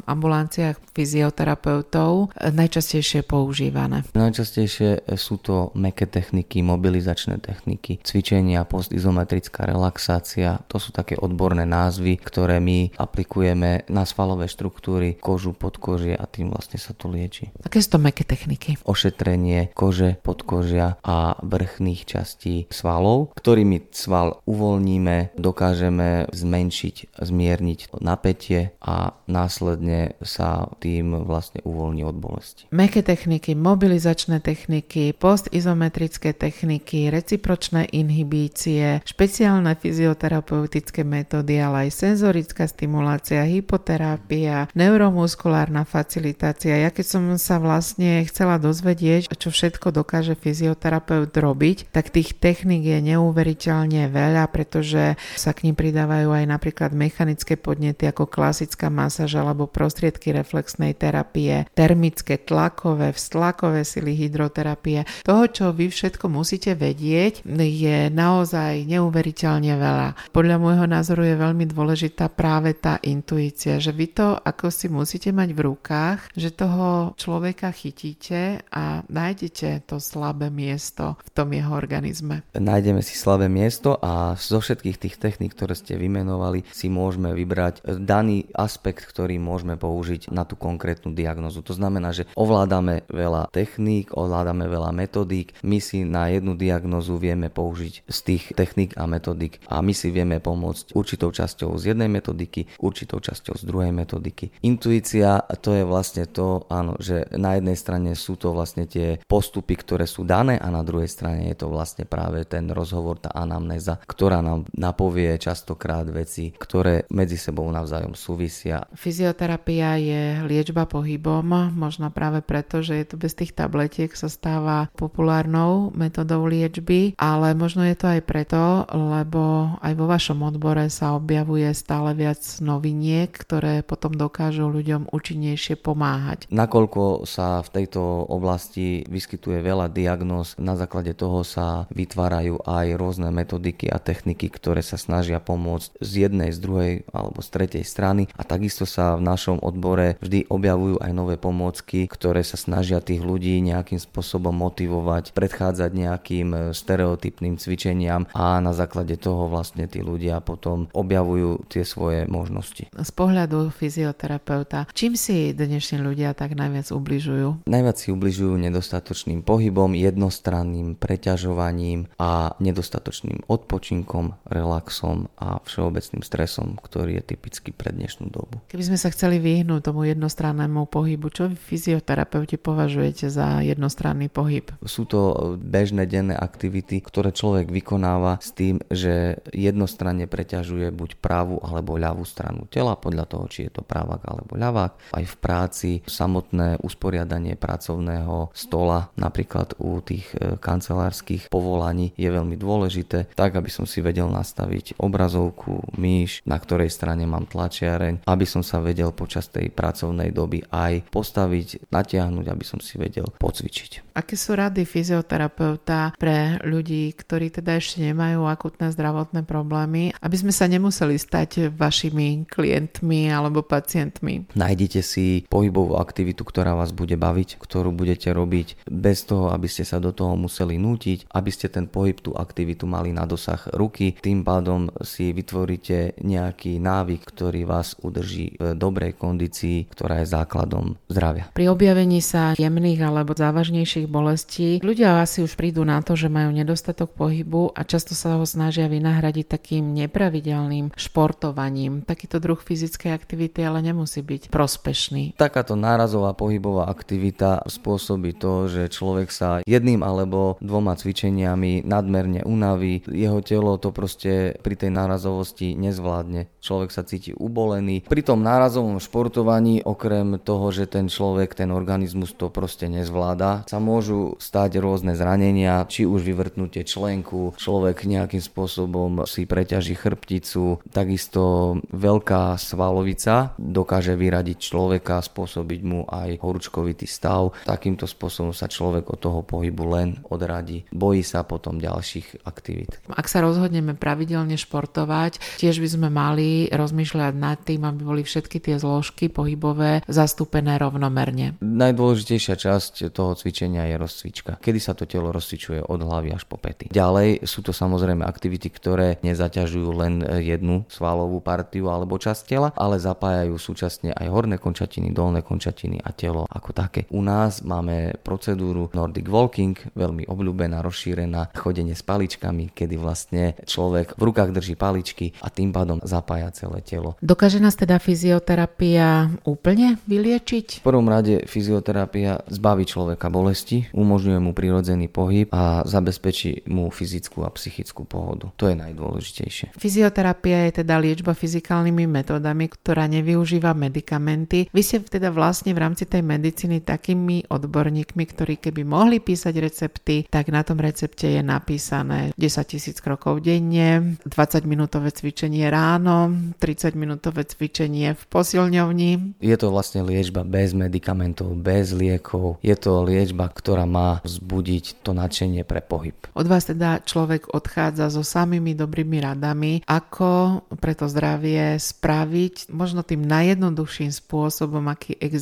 ambulanciách 0.07 0.79
fyzioterapeutov 0.95 2.31
najčastejšie 2.39 3.27
používané? 3.27 4.07
Najčastejšie 4.15 5.03
sú 5.19 5.35
to 5.43 5.75
meké 5.75 6.07
techniky, 6.07 6.63
mobilizačné 6.63 7.43
techniky, 7.43 7.99
cvičenia, 7.99 8.63
postizometrická 8.63 9.67
relaxácia. 9.67 10.63
To 10.71 10.79
sú 10.79 10.95
také 10.95 11.19
odborné 11.19 11.67
názvy, 11.67 12.15
ktoré 12.23 12.63
my 12.63 12.95
aplikujeme 12.95 13.83
na 13.91 14.07
svalové 14.07 14.47
štruktúry, 14.47 15.19
kožu, 15.19 15.51
podkožie 15.51 16.15
a 16.15 16.23
tým 16.23 16.47
vlastne 16.47 16.62
vlastne 16.63 16.79
sa 16.79 16.95
to 16.95 17.11
lieči. 17.11 17.51
Aké 17.59 17.83
sú 17.83 17.99
to 17.99 17.99
meké 17.99 18.23
techniky? 18.23 18.79
Ošetrenie 18.87 19.75
kože, 19.75 20.15
podkožia 20.23 20.95
a 21.03 21.35
vrchných 21.43 22.07
častí 22.07 22.71
svalov, 22.71 23.35
ktorými 23.35 23.91
sval 23.91 24.39
uvoľníme, 24.47 25.35
dokážeme 25.35 26.31
zmenšiť, 26.31 27.19
zmierniť 27.19 27.99
napätie 27.99 28.71
a 28.79 29.11
následne 29.27 30.15
sa 30.23 30.71
tým 30.79 31.27
vlastne 31.27 31.59
uvoľní 31.67 32.07
od 32.07 32.15
bolesti. 32.15 32.71
Meké 32.71 33.03
techniky, 33.03 33.59
mobilizačné 33.59 34.39
techniky, 34.39 35.11
postizometrické 35.19 36.31
techniky, 36.31 37.11
recipročné 37.11 37.91
inhibície, 37.91 39.03
špeciálne 39.03 39.75
fyzioterapeutické 39.75 41.03
metódy, 41.03 41.59
ale 41.59 41.91
aj 41.91 42.07
senzorická 42.07 42.71
stimulácia, 42.71 43.43
hypoterapia, 43.43 44.71
neuromuskulárna 44.71 45.83
facilitácia. 45.83 46.52
Ja 46.61 46.93
keď 46.93 47.05
som 47.05 47.23
sa 47.41 47.57
vlastne 47.57 48.21
chcela 48.29 48.61
dozvedieť, 48.61 49.33
čo 49.33 49.49
všetko 49.49 49.89
dokáže 49.89 50.37
fyzioterapeut 50.37 51.33
robiť, 51.33 51.89
tak 51.89 52.13
tých 52.13 52.37
techník 52.37 52.85
je 52.85 52.99
neuveriteľne 53.13 54.13
veľa, 54.13 54.45
pretože 54.53 55.17
sa 55.33 55.51
k 55.57 55.65
ním 55.65 55.75
pridávajú 55.75 56.29
aj 56.29 56.45
napríklad 56.45 56.91
mechanické 56.93 57.57
podnety 57.57 58.05
ako 58.05 58.29
klasická 58.29 58.93
masáž 58.93 59.39
alebo 59.39 59.65
prostriedky 59.65 60.29
reflexnej 60.35 60.93
terapie, 60.93 61.65
termické, 61.73 62.37
tlakové, 62.37 63.15
vztlakové 63.15 63.81
sily 63.87 64.13
hydroterapie. 64.13 65.07
Toho, 65.25 65.43
čo 65.49 65.65
vy 65.73 65.89
všetko 65.89 66.29
musíte 66.29 66.77
vedieť, 66.77 67.41
je 67.47 68.11
naozaj 68.11 68.85
neuveriteľne 68.85 69.73
veľa. 69.79 70.09
Podľa 70.35 70.55
môjho 70.59 70.85
názoru 70.85 71.23
je 71.25 71.35
veľmi 71.39 71.65
dôležitá 71.71 72.27
práve 72.27 72.75
tá 72.75 72.99
intuícia, 73.01 73.79
že 73.79 73.95
vy 73.95 74.11
to 74.11 74.35
ako 74.43 74.67
si 74.67 74.91
musíte 74.91 75.31
mať 75.31 75.49
v 75.55 75.59
rukách, 75.71 76.35
že 76.43 76.51
toho 76.51 77.15
človeka 77.15 77.71
chytíte 77.71 78.67
a 78.67 79.07
nájdete 79.07 79.87
to 79.87 80.03
slabé 80.03 80.51
miesto 80.51 81.15
v 81.23 81.29
tom 81.31 81.55
jeho 81.55 81.71
organizme. 81.71 82.43
Nájdeme 82.51 82.99
si 82.99 83.15
slabé 83.15 83.47
miesto 83.47 83.95
a 84.03 84.35
zo 84.35 84.59
všetkých 84.59 84.99
tých 84.99 85.15
techník, 85.15 85.55
ktoré 85.55 85.71
ste 85.71 85.95
vymenovali, 85.95 86.67
si 86.75 86.91
môžeme 86.91 87.31
vybrať 87.31 88.03
daný 88.03 88.51
aspekt, 88.51 89.07
ktorý 89.07 89.39
môžeme 89.39 89.79
použiť 89.79 90.27
na 90.35 90.43
tú 90.43 90.59
konkrétnu 90.59 91.15
diagnozu. 91.15 91.63
To 91.63 91.71
znamená, 91.71 92.11
že 92.11 92.27
ovládame 92.35 93.07
veľa 93.07 93.47
techník, 93.55 94.11
ovládame 94.11 94.67
veľa 94.67 94.91
metodík, 94.91 95.55
my 95.63 95.79
si 95.79 96.03
na 96.03 96.27
jednu 96.27 96.59
diagnozu 96.59 97.15
vieme 97.15 97.47
použiť 97.47 98.03
z 98.03 98.19
tých 98.19 98.43
techník 98.51 98.99
a 98.99 99.07
metodík 99.07 99.63
a 99.71 99.79
my 99.79 99.95
si 99.95 100.11
vieme 100.11 100.43
pomôcť 100.43 100.91
určitou 100.91 101.31
časťou 101.31 101.79
z 101.79 101.95
jednej 101.95 102.11
metodiky, 102.11 102.67
určitou 102.83 103.23
časťou 103.23 103.55
z 103.55 103.63
druhej 103.63 103.95
metodiky. 103.95 104.51
Intuícia 104.67 105.39
to 105.63 105.71
je 105.71 105.87
vlastne 105.87 106.32
to, 106.33 106.65
áno, 106.67 106.97
že 106.97 107.29
na 107.37 107.55
jednej 107.61 107.77
strane 107.77 108.17
sú 108.17 108.33
to 108.35 108.49
vlastne 108.49 108.89
tie 108.89 109.21
postupy, 109.29 109.77
ktoré 109.77 110.09
sú 110.09 110.25
dané 110.25 110.57
a 110.57 110.73
na 110.73 110.81
druhej 110.81 111.07
strane 111.07 111.53
je 111.53 111.57
to 111.61 111.69
vlastne 111.69 112.09
práve 112.09 112.41
ten 112.49 112.65
rozhovor, 112.73 113.21
tá 113.21 113.29
anamnéza, 113.29 114.01
ktorá 114.09 114.41
nám 114.41 114.65
napovie 114.73 115.37
častokrát 115.37 116.09
veci, 116.09 116.49
ktoré 116.57 117.05
medzi 117.13 117.37
sebou 117.37 117.69
navzájom 117.69 118.17
súvisia. 118.17 118.89
Fyzioterapia 118.97 120.01
je 120.01 120.23
liečba 120.49 120.89
pohybom, 120.89 121.45
možno 121.77 122.09
práve 122.09 122.41
preto, 122.41 122.81
že 122.81 122.97
je 122.97 123.05
to 123.13 123.15
bez 123.21 123.37
tých 123.37 123.53
tabletiek 123.53 124.09
sa 124.17 124.31
stáva 124.31 124.89
populárnou 124.97 125.93
metodou 125.93 126.49
liečby, 126.49 127.13
ale 127.21 127.53
možno 127.53 127.85
je 127.85 127.95
to 127.99 128.07
aj 128.09 128.21
preto, 128.25 128.89
lebo 128.89 129.75
aj 129.83 129.93
vo 129.93 130.05
vašom 130.09 130.41
odbore 130.41 130.89
sa 130.89 131.13
objavuje 131.13 131.69
stále 131.75 132.15
viac 132.17 132.39
noviniek, 132.63 133.29
ktoré 133.29 133.83
potom 133.83 134.15
dokážu 134.15 134.71
ľuďom 134.71 135.11
účinnejšie 135.11 135.77
pomáhať. 135.77 136.22
Nakoľko 136.47 137.27
sa 137.27 137.59
v 137.65 137.69
tejto 137.81 138.01
oblasti 138.29 139.03
vyskytuje 139.09 139.59
veľa 139.59 139.91
diagnóz, 139.91 140.55
na 140.61 140.79
základe 140.79 141.11
toho 141.17 141.43
sa 141.43 141.89
vytvárajú 141.91 142.63
aj 142.63 142.87
rôzne 142.95 143.29
metodiky 143.33 143.91
a 143.91 143.99
techniky, 143.99 144.47
ktoré 144.47 144.79
sa 144.79 144.95
snažia 144.95 145.43
pomôcť 145.43 145.99
z 145.99 146.11
jednej, 146.29 146.49
z 146.53 146.59
druhej 146.63 146.93
alebo 147.11 147.43
z 147.43 147.49
tretej 147.49 147.83
strany 147.83 148.29
a 148.37 148.45
takisto 148.45 148.87
sa 148.87 149.17
v 149.19 149.25
našom 149.25 149.59
odbore 149.59 150.15
vždy 150.21 150.47
objavujú 150.47 151.01
aj 151.01 151.11
nové 151.11 151.35
pomôcky, 151.35 152.05
ktoré 152.07 152.45
sa 152.45 152.55
snažia 152.55 153.03
tých 153.03 153.19
ľudí 153.25 153.59
nejakým 153.59 153.99
spôsobom 153.99 154.53
motivovať, 154.53 155.33
predchádzať 155.33 155.91
nejakým 155.91 156.49
stereotypným 156.71 157.57
cvičeniam 157.57 158.29
a 158.31 158.61
na 158.61 158.71
základe 158.71 159.17
toho 159.17 159.49
vlastne 159.49 159.89
tí 159.89 159.99
ľudia 160.05 160.39
potom 160.39 160.87
objavujú 160.93 161.65
tie 161.67 161.81
svoje 161.81 162.29
možnosti. 162.29 162.87
Z 162.93 163.11
pohľadu 163.17 163.73
fyzioterapeuta, 163.73 164.85
čím 164.93 165.17
si 165.17 165.51
dnešní 165.51 165.97
ľudia 165.99 166.12
tak 166.37 166.53
najviac 166.53 166.93
ubližujú? 166.93 167.65
Najviac 167.65 167.97
si 167.97 168.13
ubližujú 168.13 168.53
nedostatočným 168.61 169.41
pohybom, 169.41 169.97
jednostranným 169.97 170.93
preťažovaním 170.99 172.11
a 172.21 172.53
nedostatočným 172.61 173.49
odpočinkom, 173.49 174.37
relaxom 174.45 175.31
a 175.41 175.57
všeobecným 175.63 176.21
stresom, 176.21 176.77
ktorý 176.77 177.17
je 177.17 177.33
typický 177.33 177.73
pre 177.73 177.89
dnešnú 177.89 178.29
dobu. 178.29 178.61
Keby 178.69 178.93
sme 178.93 178.97
sa 178.99 179.09
chceli 179.09 179.41
vyhnúť 179.41 179.89
tomu 179.89 180.05
jednostrannému 180.05 180.85
pohybu, 180.91 181.33
čo 181.33 181.49
vy 181.49 181.55
fyzioterapeuti 181.57 182.59
považujete 182.59 183.31
za 183.31 183.63
jednostranný 183.65 184.29
pohyb? 184.29 184.69
Sú 184.83 185.09
to 185.09 185.55
bežné 185.57 186.05
denné 186.05 186.35
aktivity, 186.35 186.99
ktoré 186.99 187.31
človek 187.31 187.71
vykonáva 187.71 188.37
s 188.43 188.51
tým, 188.51 188.83
že 188.91 189.39
jednostranne 189.55 190.27
preťažuje 190.27 190.91
buď 190.91 191.17
pravú 191.23 191.57
alebo 191.63 191.95
ľavú 191.95 192.27
stranu 192.27 192.67
tela, 192.67 192.99
podľa 192.99 193.25
toho, 193.25 193.45
či 193.47 193.65
je 193.65 193.79
to 193.79 193.81
právak 193.81 194.21
alebo 194.27 194.59
ľavák. 194.59 195.15
Aj 195.15 195.25
v 195.25 195.35
práci 195.39 196.02
samotné 196.05 196.81
usporiadanie 196.83 197.55
pracovného 197.55 198.51
stola, 198.53 199.09
napríklad 199.15 199.77
u 199.79 199.99
tých 200.03 200.29
e, 200.35 200.55
kancelárskych 200.57 201.47
povolaní, 201.47 202.15
je 202.15 202.29
veľmi 202.29 202.55
dôležité, 202.55 203.33
tak 203.33 203.57
aby 203.57 203.69
som 203.69 203.87
si 203.87 203.99
vedel 203.99 204.29
nastaviť 204.29 204.99
obrazovku, 204.99 205.95
myš, 205.97 206.43
na 206.47 206.59
ktorej 206.59 206.93
strane 206.93 207.25
mám 207.27 207.49
tlačiareň, 207.49 208.25
aby 208.27 208.45
som 208.47 208.61
sa 208.61 208.79
vedel 208.79 209.11
počas 209.15 209.49
tej 209.49 209.69
pracovnej 209.71 210.31
doby 210.31 210.63
aj 210.69 211.07
postaviť, 211.09 211.89
natiahnuť, 211.89 212.45
aby 212.49 212.65
som 212.65 212.79
si 212.79 212.95
vedel 212.97 213.27
pocvičiť. 213.37 214.13
Aké 214.13 214.37
sú 214.37 214.53
rady 214.53 214.85
fyzioterapeuta 214.85 216.13
pre 216.15 216.61
ľudí, 216.61 217.09
ktorí 217.17 217.49
teda 217.49 217.81
ešte 217.81 218.05
nemajú 218.05 218.45
akutné 218.45 218.93
zdravotné 218.93 219.41
problémy, 219.45 220.13
aby 220.21 220.35
sme 220.37 220.53
sa 220.53 220.69
nemuseli 220.69 221.17
stať 221.17 221.73
vašimi 221.73 222.45
klientmi 222.45 223.33
alebo 223.33 223.65
pacientmi? 223.65 224.53
Nájdite 224.53 225.01
si 225.01 225.45
pohybovú 225.83 225.99
aktivitu, 225.99 226.47
ktorá 226.47 226.79
vás 226.79 226.95
bude 226.95 227.19
baviť, 227.19 227.59
ktorú 227.59 227.91
budete 227.91 228.31
robiť 228.31 228.87
bez 228.87 229.27
toho, 229.27 229.51
aby 229.51 229.67
ste 229.67 229.83
sa 229.83 229.99
do 229.99 230.15
toho 230.15 230.39
museli 230.39 230.79
nútiť, 230.79 231.27
aby 231.35 231.51
ste 231.51 231.67
ten 231.67 231.91
pohyb, 231.91 232.15
tú 232.23 232.31
aktivitu 232.31 232.87
mali 232.87 233.11
na 233.11 233.27
dosah 233.27 233.59
ruky. 233.75 234.15
Tým 234.23 234.47
pádom 234.47 234.87
si 235.03 235.35
vytvoríte 235.35 236.15
nejaký 236.23 236.79
návyk, 236.79 237.27
ktorý 237.27 237.67
vás 237.67 237.99
udrží 237.99 238.55
v 238.55 238.79
dobrej 238.79 239.19
kondícii, 239.19 239.91
ktorá 239.91 240.23
je 240.23 240.31
základom 240.31 240.95
zdravia. 241.11 241.51
Pri 241.51 241.67
objavení 241.67 242.23
sa 242.23 242.55
jemných 242.55 243.03
alebo 243.03 243.35
závažnejších 243.35 244.07
bolestí 244.07 244.79
ľudia 244.79 245.19
asi 245.19 245.43
už 245.43 245.59
prídu 245.59 245.83
na 245.83 245.99
to, 245.99 246.15
že 246.15 246.31
majú 246.31 246.55
nedostatok 246.55 247.11
pohybu 247.11 247.75
a 247.75 247.83
často 247.83 248.15
sa 248.15 248.39
ho 248.39 248.45
snažia 248.47 248.87
vynahradiť 248.87 249.45
takým 249.51 249.91
nepravidelným 249.91 250.95
športovaním. 250.95 252.07
Takýto 252.07 252.39
druh 252.39 252.59
fyzickej 252.61 253.11
aktivity 253.11 253.59
ale 253.65 253.83
nemusí 253.83 254.23
byť 254.23 254.47
prospešný. 254.47 255.35
Takáto 255.35 255.72
nárazová 255.73 256.33
pohybová 256.33 256.89
aktivita 256.89 257.65
spôsobí 257.67 258.37
to, 258.37 258.71
že 258.71 258.91
človek 258.91 259.29
sa 259.29 259.59
jedným 259.65 260.01
alebo 260.01 260.55
dvoma 260.59 260.95
cvičeniami 260.97 261.85
nadmerne 261.85 262.45
unaví, 262.45 263.03
jeho 263.07 263.39
telo 263.45 263.77
to 263.77 263.89
proste 263.91 264.57
pri 264.61 264.75
tej 264.77 264.91
nárazovosti 264.93 265.75
nezvládne. 265.75 266.49
Človek 266.63 266.89
sa 266.89 267.03
cíti 267.03 267.35
ubolený. 267.35 268.05
Pri 268.07 268.23
tom 268.23 268.41
nárazovom 268.45 269.01
športovaní, 269.03 269.83
okrem 269.83 270.39
toho, 270.39 270.71
že 270.71 270.87
ten 270.87 271.11
človek, 271.11 271.53
ten 271.57 271.69
organizmus 271.73 272.31
to 272.33 272.47
proste 272.47 272.87
nezvláda, 272.87 273.67
sa 273.67 273.77
môžu 273.83 274.39
stať 274.39 274.79
rôzne 274.79 275.13
zranenia, 275.13 275.83
či 275.89 276.07
už 276.07 276.23
vyvrtnutie 276.23 276.87
členku, 276.87 277.53
človek 277.59 278.07
nejakým 278.07 278.39
spôsobom 278.39 279.27
si 279.27 279.43
preťaží 279.43 279.95
chrbticu, 279.97 280.79
takisto 280.89 281.77
veľká 281.91 282.55
svalovica 282.59 283.55
dokáže 283.59 284.15
vyradiť 284.15 284.57
človeka, 284.57 285.19
spôsobiť 285.63 285.81
mu 285.87 286.03
aj 286.11 286.43
horúčkovitý 286.43 287.07
stav. 287.07 287.55
Takýmto 287.63 288.03
spôsobom 288.03 288.51
sa 288.51 288.67
človek 288.67 289.07
od 289.07 289.19
toho 289.23 289.39
pohybu 289.47 289.83
len 289.95 290.19
odradí. 290.27 290.83
Bojí 290.91 291.23
sa 291.23 291.47
potom 291.47 291.79
ďalších 291.79 292.43
aktivít. 292.43 292.99
Ak 293.07 293.31
sa 293.31 293.39
rozhodneme 293.39 293.95
pravidelne 293.95 294.59
športovať, 294.59 295.39
tiež 295.63 295.79
by 295.79 295.87
sme 295.87 296.07
mali 296.11 296.67
rozmýšľať 296.67 297.33
nad 297.39 297.63
tým, 297.63 297.87
aby 297.87 298.01
boli 298.03 298.21
všetky 298.27 298.59
tie 298.59 298.75
zložky 298.75 299.31
pohybové 299.31 300.03
zastúpené 300.11 300.75
rovnomerne. 300.75 301.55
Najdôležitejšia 301.63 302.55
časť 302.59 303.15
toho 303.15 303.39
cvičenia 303.39 303.87
je 303.87 303.95
rozcvička, 303.95 304.59
kedy 304.59 304.79
sa 304.83 304.91
to 304.91 305.07
telo 305.07 305.31
rozcvičuje 305.31 305.87
od 305.87 305.99
hlavy 306.03 306.35
až 306.35 306.43
po 306.43 306.59
pety. 306.59 306.91
Ďalej 306.91 307.47
sú 307.47 307.63
to 307.63 307.71
samozrejme 307.71 308.27
aktivity, 308.27 308.67
ktoré 308.67 309.23
nezaťažujú 309.23 309.89
len 309.95 310.13
jednu 310.43 310.83
svalovú 310.91 311.39
partiu 311.39 311.87
alebo 311.87 312.19
časť 312.19 312.41
tela, 312.43 312.69
ale 312.75 312.99
zapájajú 312.99 313.55
súčasne 313.55 314.11
aj 314.11 314.27
horné 314.27 314.59
končatiny, 314.59 315.15
dolné 315.15 315.39
končatiny 315.39 315.52
končatiny 315.53 316.01
a 316.01 316.09
telo 316.09 316.49
ako 316.49 316.73
také. 316.73 317.05
U 317.13 317.21
nás 317.21 317.61
máme 317.61 318.17
procedúru 318.25 318.89
Nordic 318.97 319.29
Walking, 319.29 319.77
veľmi 319.93 320.25
obľúbená, 320.25 320.81
rozšírená, 320.81 321.53
chodenie 321.53 321.93
s 321.93 322.01
paličkami, 322.01 322.73
kedy 322.73 322.97
vlastne 322.97 323.53
človek 323.69 324.17
v 324.17 324.23
rukách 324.25 324.49
drží 324.49 324.73
paličky 324.73 325.37
a 325.45 325.53
tým 325.53 325.69
pádom 325.69 326.01
zapája 326.01 326.49
celé 326.49 326.81
telo. 326.81 327.13
Dokáže 327.21 327.61
nás 327.61 327.77
teda 327.77 328.01
fyzioterapia 328.01 329.29
úplne 329.45 330.01
vyliečiť? 330.09 330.81
V 330.81 330.87
prvom 330.87 331.05
rade 331.05 331.45
fyzioterapia 331.45 332.41
zbaví 332.49 332.87
človeka 332.87 333.29
bolesti, 333.29 333.85
umožňuje 333.91 334.39
mu 334.39 334.55
prirodzený 334.55 335.11
pohyb 335.11 335.51
a 335.51 335.83
zabezpečí 335.83 336.65
mu 336.71 336.89
fyzickú 336.89 337.43
a 337.43 337.53
psychickú 337.53 338.07
pohodu. 338.07 338.49
To 338.55 338.71
je 338.71 338.75
najdôležitejšie. 338.79 339.75
Fyzioterapia 339.75 340.71
je 340.71 340.81
teda 340.81 340.95
liečba 340.97 341.35
fyzikálnymi 341.35 342.07
metódami, 342.07 342.71
ktorá 342.71 343.05
nevyužíva 343.11 343.75
medikamenty. 343.75 344.71
Vy 344.71 344.81
ste 344.81 344.97
teda 345.03 345.27
vlastne 345.27 345.42
v 345.51 345.81
rámci 345.81 346.07
tej 346.07 346.23
medicíny 346.23 346.79
takými 346.79 347.51
odborníkmi, 347.51 348.23
ktorí 348.23 348.55
keby 348.63 348.87
mohli 348.87 349.19
písať 349.19 349.53
recepty, 349.59 350.23
tak 350.31 350.47
na 350.47 350.63
tom 350.63 350.79
recepte 350.79 351.27
je 351.27 351.43
napísané 351.43 352.31
10 352.39 352.63
tisíc 352.63 353.03
krokov 353.03 353.43
denne, 353.43 354.15
20 354.23 354.63
minútové 354.63 355.11
cvičenie 355.11 355.67
ráno, 355.67 356.31
30 356.63 356.95
minútové 356.95 357.43
cvičenie 357.43 358.15
v 358.15 358.23
posilňovni. 358.31 359.41
Je 359.43 359.55
to 359.59 359.67
vlastne 359.67 360.07
liečba 360.07 360.47
bez 360.47 360.71
medikamentov, 360.71 361.59
bez 361.59 361.91
liekov. 361.91 362.63
Je 362.63 362.75
to 362.79 363.03
liečba, 363.03 363.51
ktorá 363.51 363.83
má 363.83 364.23
vzbudiť 364.23 365.03
to 365.03 365.11
nadšenie 365.11 365.67
pre 365.67 365.83
pohyb. 365.83 366.15
Od 366.31 366.47
vás 366.47 366.71
teda 366.71 367.03
človek 367.03 367.51
odchádza 367.51 368.07
so 368.07 368.23
samými 368.23 368.71
dobrými 368.79 369.19
radami, 369.19 369.83
ako 369.83 370.63
pre 370.79 370.95
to 370.95 371.11
zdravie 371.11 371.75
spraviť 371.75 372.71
možno 372.71 373.03
tým 373.03 373.27
najjednoduchším 373.27 374.11
spôsobom, 374.13 374.87
aký 374.87 375.19
existuje 375.19 375.32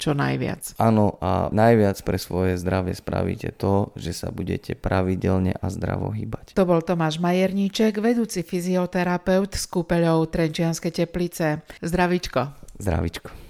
čo 0.00 0.16
najviac. 0.16 0.74
Áno 0.80 1.20
a 1.20 1.52
najviac 1.52 2.00
pre 2.02 2.18
svoje 2.18 2.58
zdravie 2.58 2.96
spravíte 2.96 3.52
to, 3.54 3.92
že 3.94 4.16
sa 4.16 4.28
budete 4.32 4.74
pravidelne 4.74 5.54
a 5.54 5.66
zdravo 5.70 6.10
hýbať. 6.10 6.56
To 6.58 6.64
bol 6.66 6.80
Tomáš 6.80 7.20
Majerníček, 7.20 8.00
vedúci 8.00 8.42
fyzioterapeut 8.42 9.52
s 9.54 9.64
kúpeľou 9.68 10.26
Trenčianske 10.26 10.88
teplice. 10.90 11.62
Zdravičko. 11.84 12.72
Zdravičko. 12.80 13.43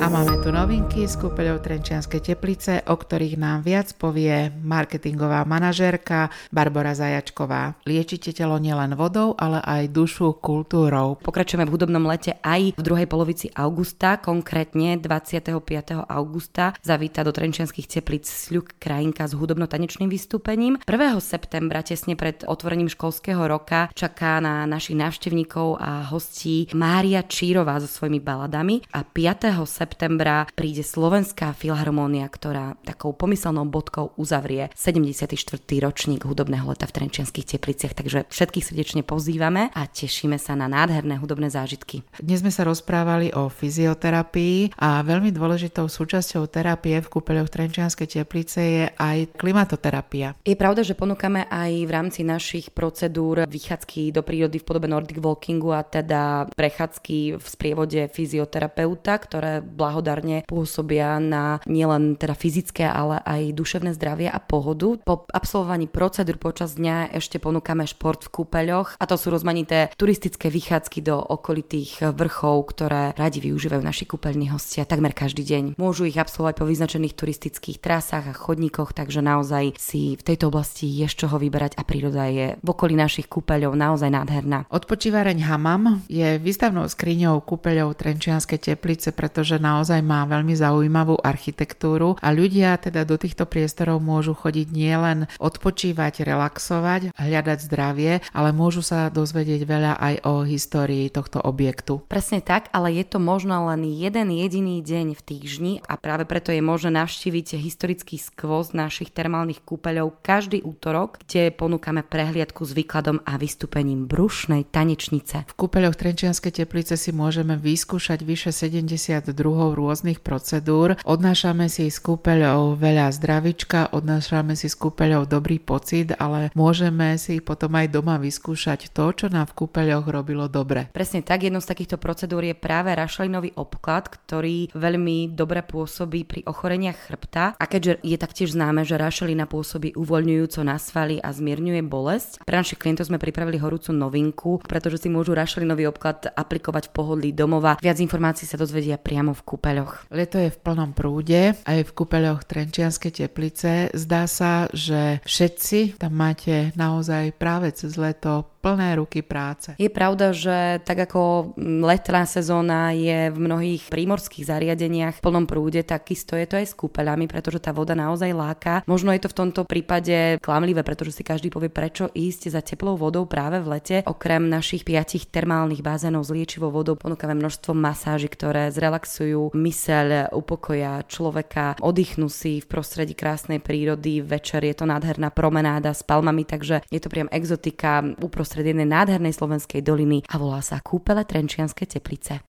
A 0.00 0.08
máme 0.08 0.40
tu 0.40 0.48
novinky 0.48 1.04
z 1.04 1.12
kúpeľov 1.20 1.60
Trenčianskej 1.60 2.32
teplice, 2.32 2.80
o 2.88 2.96
ktorých 2.96 3.36
nám 3.36 3.60
viac 3.60 3.92
povie 4.00 4.48
marketingová 4.48 5.44
manažérka 5.44 6.32
Barbara 6.48 6.96
Zajačková. 6.96 7.76
Liečite 7.84 8.32
telo 8.32 8.56
nielen 8.56 8.96
vodou, 8.96 9.36
ale 9.36 9.60
aj 9.60 9.92
dušu 9.92 10.40
kultúrou. 10.40 11.20
Pokračujeme 11.20 11.68
v 11.68 11.72
hudobnom 11.76 12.00
lete 12.08 12.40
aj 12.40 12.80
v 12.80 12.80
druhej 12.80 13.04
polovici 13.12 13.52
augusta, 13.52 14.16
konkrétne 14.16 14.96
25. 14.96 15.60
augusta 16.08 16.72
zavíta 16.80 17.20
do 17.20 17.36
Trenčianských 17.36 18.00
teplíc 18.00 18.24
Sľuk 18.24 18.80
Krajinka 18.80 19.28
s 19.28 19.36
hudobno-tanečným 19.36 20.08
vystúpením. 20.08 20.80
1. 20.88 21.20
septembra, 21.20 21.84
tesne 21.84 22.16
pred 22.16 22.40
otvorením 22.48 22.88
školského 22.88 23.44
roka, 23.44 23.92
čaká 23.92 24.40
na 24.40 24.64
našich 24.64 24.96
návštevníkov 24.96 25.76
a 25.76 26.08
hostí 26.08 26.72
Mária 26.72 27.20
Čírová 27.20 27.76
so 27.84 27.88
svojimi 28.00 28.24
baladami 28.24 28.80
a 28.96 29.04
5. 29.04 29.60
septembra 29.68 29.89
septembra 29.90 30.46
príde 30.54 30.86
Slovenská 30.86 31.50
filharmónia, 31.50 32.30
ktorá 32.30 32.78
takou 32.86 33.10
pomyselnou 33.10 33.66
bodkou 33.66 34.14
uzavrie 34.14 34.70
74. 34.78 35.34
ročník 35.82 36.22
hudobného 36.22 36.62
leta 36.70 36.86
v 36.86 36.94
Trenčianských 36.94 37.58
tepliciach. 37.58 37.98
Takže 37.98 38.30
všetkých 38.30 38.70
srdečne 38.70 39.02
pozývame 39.02 39.74
a 39.74 39.90
tešíme 39.90 40.38
sa 40.38 40.54
na 40.54 40.70
nádherné 40.70 41.18
hudobné 41.18 41.50
zážitky. 41.50 42.06
Dnes 42.22 42.38
sme 42.38 42.54
sa 42.54 42.62
rozprávali 42.62 43.34
o 43.34 43.50
fyzioterapii 43.50 44.78
a 44.78 45.02
veľmi 45.02 45.34
dôležitou 45.34 45.90
súčasťou 45.90 46.46
terapie 46.46 47.02
v 47.02 47.10
kúpeľoch 47.10 47.50
Trenčianskej 47.50 48.22
teplice 48.22 48.60
je 48.62 48.84
aj 48.94 49.34
klimatoterapia. 49.34 50.38
Je 50.46 50.54
pravda, 50.54 50.86
že 50.86 50.94
ponúkame 50.94 51.50
aj 51.50 51.72
v 51.82 51.90
rámci 51.90 52.22
našich 52.22 52.70
procedúr 52.70 53.42
vychádzky 53.50 54.14
do 54.14 54.22
prírody 54.22 54.62
v 54.62 54.66
podobe 54.70 54.86
Nordic 54.86 55.18
Walkingu 55.18 55.74
a 55.74 55.82
teda 55.82 56.46
prechádzky 56.54 57.42
v 57.42 57.46
sprievode 57.50 58.06
fyzioterapeuta, 58.06 59.18
ktoré 59.18 59.58
blahodarne 59.80 60.44
pôsobia 60.44 61.16
na 61.16 61.64
nielen 61.64 62.20
teda 62.20 62.36
fyzické, 62.36 62.84
ale 62.84 63.24
aj 63.24 63.56
duševné 63.56 63.96
zdravie 63.96 64.28
a 64.28 64.36
pohodu. 64.36 65.00
Po 65.00 65.24
absolvovaní 65.32 65.88
procedúr 65.88 66.36
počas 66.36 66.76
dňa 66.76 67.16
ešte 67.16 67.40
ponúkame 67.40 67.88
šport 67.88 68.20
v 68.28 68.44
kúpeľoch 68.44 69.00
a 69.00 69.04
to 69.08 69.16
sú 69.16 69.32
rozmanité 69.32 69.88
turistické 69.96 70.52
vychádzky 70.52 71.00
do 71.00 71.16
okolitých 71.16 72.12
vrchov, 72.12 72.68
ktoré 72.76 73.16
radi 73.16 73.40
využívajú 73.40 73.80
naši 73.80 74.04
kúpeľní 74.04 74.52
hostia 74.52 74.84
takmer 74.84 75.16
každý 75.16 75.46
deň. 75.46 75.64
Môžu 75.80 76.04
ich 76.04 76.20
absolvovať 76.20 76.54
po 76.58 76.68
vyznačených 76.68 77.16
turistických 77.16 77.78
trasách 77.78 78.28
a 78.28 78.34
chodníkoch, 78.34 78.92
takže 78.92 79.22
naozaj 79.22 79.78
si 79.78 80.18
v 80.18 80.26
tejto 80.26 80.50
oblasti 80.50 80.90
je 80.90 81.06
z 81.06 81.14
čoho 81.24 81.38
vyberať 81.38 81.78
a 81.78 81.86
príroda 81.86 82.26
je 82.26 82.58
v 82.58 82.68
okolí 82.68 82.98
našich 82.98 83.30
kúpeľov 83.30 83.78
naozaj 83.78 84.10
nádherná. 84.10 84.66
Odpočívareň 84.68 85.46
Hamam 85.46 86.02
je 86.10 86.42
výstavnou 86.42 86.90
skriňou 86.90 87.38
kúpeľov 87.46 87.94
Trenčianskej 87.94 88.58
teplice, 88.58 89.14
pretože 89.14 89.62
na 89.62 89.69
naozaj 89.70 90.02
má 90.02 90.26
veľmi 90.26 90.58
zaujímavú 90.58 91.22
architektúru 91.22 92.18
a 92.18 92.34
ľudia 92.34 92.74
teda 92.82 93.06
do 93.06 93.14
týchto 93.14 93.46
priestorov 93.46 94.02
môžu 94.02 94.34
chodiť 94.34 94.68
nielen 94.74 95.30
odpočívať, 95.38 96.26
relaxovať, 96.26 97.14
hľadať 97.14 97.58
zdravie, 97.70 98.12
ale 98.34 98.50
môžu 98.50 98.82
sa 98.82 99.06
dozvedieť 99.14 99.62
veľa 99.62 99.92
aj 100.02 100.14
o 100.26 100.42
histórii 100.42 101.06
tohto 101.12 101.38
objektu. 101.38 102.02
Presne 102.10 102.42
tak, 102.42 102.66
ale 102.74 102.98
je 102.98 103.04
to 103.06 103.22
možno 103.22 103.70
len 103.70 103.86
jeden 103.86 104.34
jediný 104.34 104.82
deň 104.82 105.14
v 105.14 105.22
týždni 105.22 105.72
a 105.86 105.94
práve 105.94 106.26
preto 106.26 106.50
je 106.50 106.64
možné 106.64 106.98
navštíviť 106.98 107.60
historický 107.60 108.18
skvost 108.18 108.74
našich 108.74 109.14
termálnych 109.14 109.62
kúpeľov 109.62 110.18
každý 110.24 110.64
útorok, 110.66 111.22
kde 111.22 111.54
ponúkame 111.54 112.02
prehliadku 112.02 112.66
s 112.66 112.74
výkladom 112.74 113.22
a 113.22 113.38
vystúpením 113.38 114.10
brušnej 114.10 114.66
tanečnice. 114.72 115.46
V 115.46 115.54
kúpeľoch 115.54 115.94
Trenčianskej 115.94 116.64
teplice 116.64 116.96
si 116.96 117.12
môžeme 117.12 117.54
vyskúšať 117.54 118.24
vyše 118.24 118.50
72 118.50 119.36
druhov 119.60 119.76
rôznych 119.76 120.24
procedúr. 120.24 120.96
Odnášame 121.04 121.68
si 121.68 121.92
z 121.92 122.00
kúpeľov 122.00 122.80
veľa 122.80 123.12
zdravička, 123.12 123.92
odnášame 123.92 124.56
si 124.56 124.72
z 124.72 124.76
kúpeľov 124.80 125.28
dobrý 125.28 125.60
pocit, 125.60 126.16
ale 126.16 126.48
môžeme 126.56 127.20
si 127.20 127.44
potom 127.44 127.76
aj 127.76 127.92
doma 127.92 128.16
vyskúšať 128.16 128.88
to, 128.96 129.12
čo 129.12 129.26
nám 129.28 129.52
v 129.52 129.60
kúpeľoch 129.60 130.08
robilo 130.08 130.48
dobre. 130.48 130.88
Presne 130.96 131.20
tak, 131.20 131.44
jednou 131.44 131.60
z 131.60 131.76
takýchto 131.76 132.00
procedúr 132.00 132.40
je 132.48 132.56
práve 132.56 132.88
rašelinový 132.96 133.52
obklad, 133.60 134.08
ktorý 134.08 134.72
veľmi 134.72 135.36
dobre 135.36 135.60
pôsobí 135.60 136.24
pri 136.24 136.40
ochoreniach 136.48 136.96
chrbta 136.96 137.52
a 137.60 137.64
keďže 137.68 138.00
je 138.00 138.16
taktiež 138.16 138.56
známe, 138.56 138.88
že 138.88 138.96
rašelina 138.96 139.44
pôsobí 139.44 139.92
uvoľňujúco 139.92 140.64
na 140.64 140.80
svaly 140.80 141.20
a 141.20 141.28
zmierňuje 141.36 141.84
bolesť, 141.84 142.40
pre 142.48 142.56
našich 142.56 142.80
klientov 142.80 143.12
sme 143.12 143.20
pripravili 143.20 143.60
horúcu 143.60 143.92
novinku, 143.92 144.64
pretože 144.64 145.04
si 145.04 145.12
môžu 145.12 145.36
rašelinový 145.36 145.84
obklad 145.92 146.32
aplikovať 146.32 146.88
v 146.88 146.94
pohodlí 146.96 147.30
domova. 147.36 147.76
Viac 147.76 148.00
informácií 148.00 148.48
sa 148.48 148.56
dozvedia 148.56 148.96
priamo 149.10 149.36
v 149.36 149.49
kúpeľoch. 149.50 150.06
Leto 150.14 150.38
je 150.38 150.54
v 150.54 150.60
plnom 150.62 150.94
prúde, 150.94 151.58
aj 151.66 151.78
v 151.82 151.90
kúpeľoch 151.90 152.46
Trenčianskej 152.46 153.26
teplice. 153.26 153.90
Zdá 153.90 154.30
sa, 154.30 154.70
že 154.70 155.18
všetci 155.26 155.98
tam 155.98 156.14
máte 156.14 156.70
naozaj 156.78 157.34
práve 157.34 157.74
cez 157.74 157.98
leto 157.98 158.46
plné 158.60 159.00
ruky 159.00 159.24
práce. 159.24 159.72
Je 159.80 159.88
pravda, 159.88 160.36
že 160.36 160.84
tak 160.84 161.08
ako 161.08 161.56
letná 161.80 162.28
sezóna 162.28 162.92
je 162.92 163.32
v 163.32 163.38
mnohých 163.40 163.88
prímorských 163.88 164.44
zariadeniach 164.44 165.16
v 165.16 165.24
plnom 165.24 165.48
prúde, 165.48 165.80
takisto 165.80 166.36
je 166.36 166.44
to 166.44 166.60
aj 166.60 166.66
s 166.68 166.76
kúpeľami, 166.76 167.24
pretože 167.24 167.58
tá 167.64 167.72
voda 167.72 167.96
naozaj 167.96 168.30
láka. 168.36 168.84
Možno 168.84 169.16
je 169.16 169.24
to 169.24 169.32
v 169.32 169.38
tomto 169.40 169.64
prípade 169.64 170.36
klamlivé, 170.44 170.84
pretože 170.84 171.16
si 171.16 171.22
každý 171.24 171.48
povie, 171.48 171.72
prečo 171.72 172.12
ísť 172.12 172.52
za 172.52 172.60
teplou 172.60 173.00
vodou 173.00 173.24
práve 173.24 173.64
v 173.64 173.80
lete. 173.80 173.96
Okrem 174.04 174.44
našich 174.52 174.84
piatich 174.84 175.32
termálnych 175.32 175.80
bazénov 175.80 176.28
s 176.28 176.30
liečivou 176.30 176.68
vodou 176.68 177.00
ponúkame 177.00 177.32
množstvo 177.32 177.72
masáží, 177.72 178.28
ktoré 178.28 178.68
zrelaxujú 178.68 179.39
myseľ, 179.48 180.36
upokoja 180.36 181.00
človeka, 181.08 181.80
oddychnú 181.80 182.28
si 182.28 182.60
v 182.60 182.68
prostredí 182.68 183.16
krásnej 183.16 183.64
prírody. 183.64 184.20
Večer 184.20 184.60
je 184.68 184.76
to 184.76 184.84
nádherná 184.84 185.32
promenáda 185.32 185.96
s 185.96 186.04
palmami, 186.04 186.44
takže 186.44 186.84
je 186.92 187.00
to 187.00 187.08
priam 187.08 187.32
exotika 187.32 188.04
uprostred 188.20 188.68
jednej 188.68 188.84
nádhernej 188.84 189.32
slovenskej 189.32 189.80
doliny 189.80 190.20
a 190.28 190.36
volá 190.36 190.60
sa 190.60 190.84
Kúpele 190.84 191.24
Trenčianske 191.24 191.88
teplice. 191.88 192.49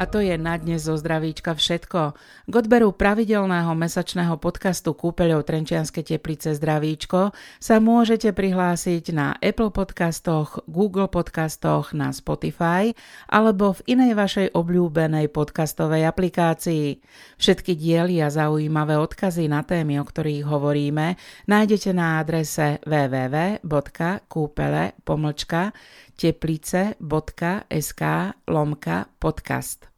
A 0.00 0.08
to 0.08 0.24
je 0.24 0.32
na 0.40 0.56
dnes 0.56 0.88
zo 0.88 0.96
zdravíčka 0.96 1.52
všetko. 1.52 2.16
K 2.48 2.52
odberu 2.56 2.88
pravidelného 2.96 3.68
mesačného 3.76 4.40
podcastu 4.40 4.96
Kúpeľov 4.96 5.44
Trenčianske 5.44 6.00
teplice 6.00 6.56
Zdravíčko 6.56 7.36
sa 7.60 7.76
môžete 7.84 8.32
prihlásiť 8.32 9.12
na 9.12 9.36
Apple 9.44 9.68
podcastoch, 9.68 10.64
Google 10.64 11.12
podcastoch, 11.12 11.92
na 11.92 12.16
Spotify 12.16 12.96
alebo 13.28 13.76
v 13.76 13.92
inej 13.92 14.16
vašej 14.16 14.56
obľúbenej 14.56 15.28
podcastovej 15.28 16.08
aplikácii. 16.08 17.04
Všetky 17.36 17.76
diely 17.76 18.24
a 18.24 18.32
zaujímavé 18.32 18.96
odkazy 18.96 19.52
na 19.52 19.68
témy, 19.68 20.00
o 20.00 20.08
ktorých 20.08 20.48
hovoríme, 20.48 21.20
nájdete 21.44 21.92
na 21.92 22.24
adrese 22.24 22.80
www.kúpele 22.88 23.60
teplice.sk 26.16 28.02
lomka 28.48 28.96
podcast. 29.20 29.89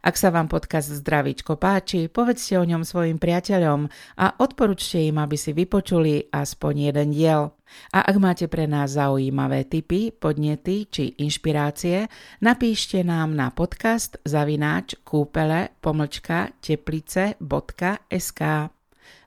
Ak 0.00 0.16
sa 0.16 0.32
vám 0.32 0.48
podcast 0.48 0.88
Zdravíčko 0.88 1.60
páči, 1.60 2.08
povedzte 2.08 2.56
o 2.56 2.64
ňom 2.64 2.82
svojim 2.82 3.20
priateľom 3.20 3.88
a 4.16 4.26
odporúčte 4.40 5.00
im, 5.00 5.20
aby 5.20 5.36
si 5.36 5.52
vypočuli 5.52 6.32
aspoň 6.32 6.74
jeden 6.90 7.08
diel. 7.12 7.52
A 7.94 8.02
ak 8.02 8.16
máte 8.18 8.46
pre 8.50 8.66
nás 8.66 8.98
zaujímavé 8.98 9.62
tipy, 9.70 10.10
podnety 10.10 10.90
či 10.90 11.14
inšpirácie, 11.22 12.10
napíšte 12.42 13.06
nám 13.06 13.38
na 13.38 13.54
podcast 13.54 14.18
zavináč 14.26 14.98
kúpele 15.06 15.70
pomlčka 15.78 16.50
teplice.sk 16.58 18.42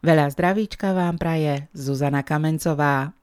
Veľa 0.03 0.25
zdravíčka 0.35 0.91
vám 0.91 1.15
praje 1.15 1.71
Zuzana 1.71 2.27
Kamencová. 2.27 3.22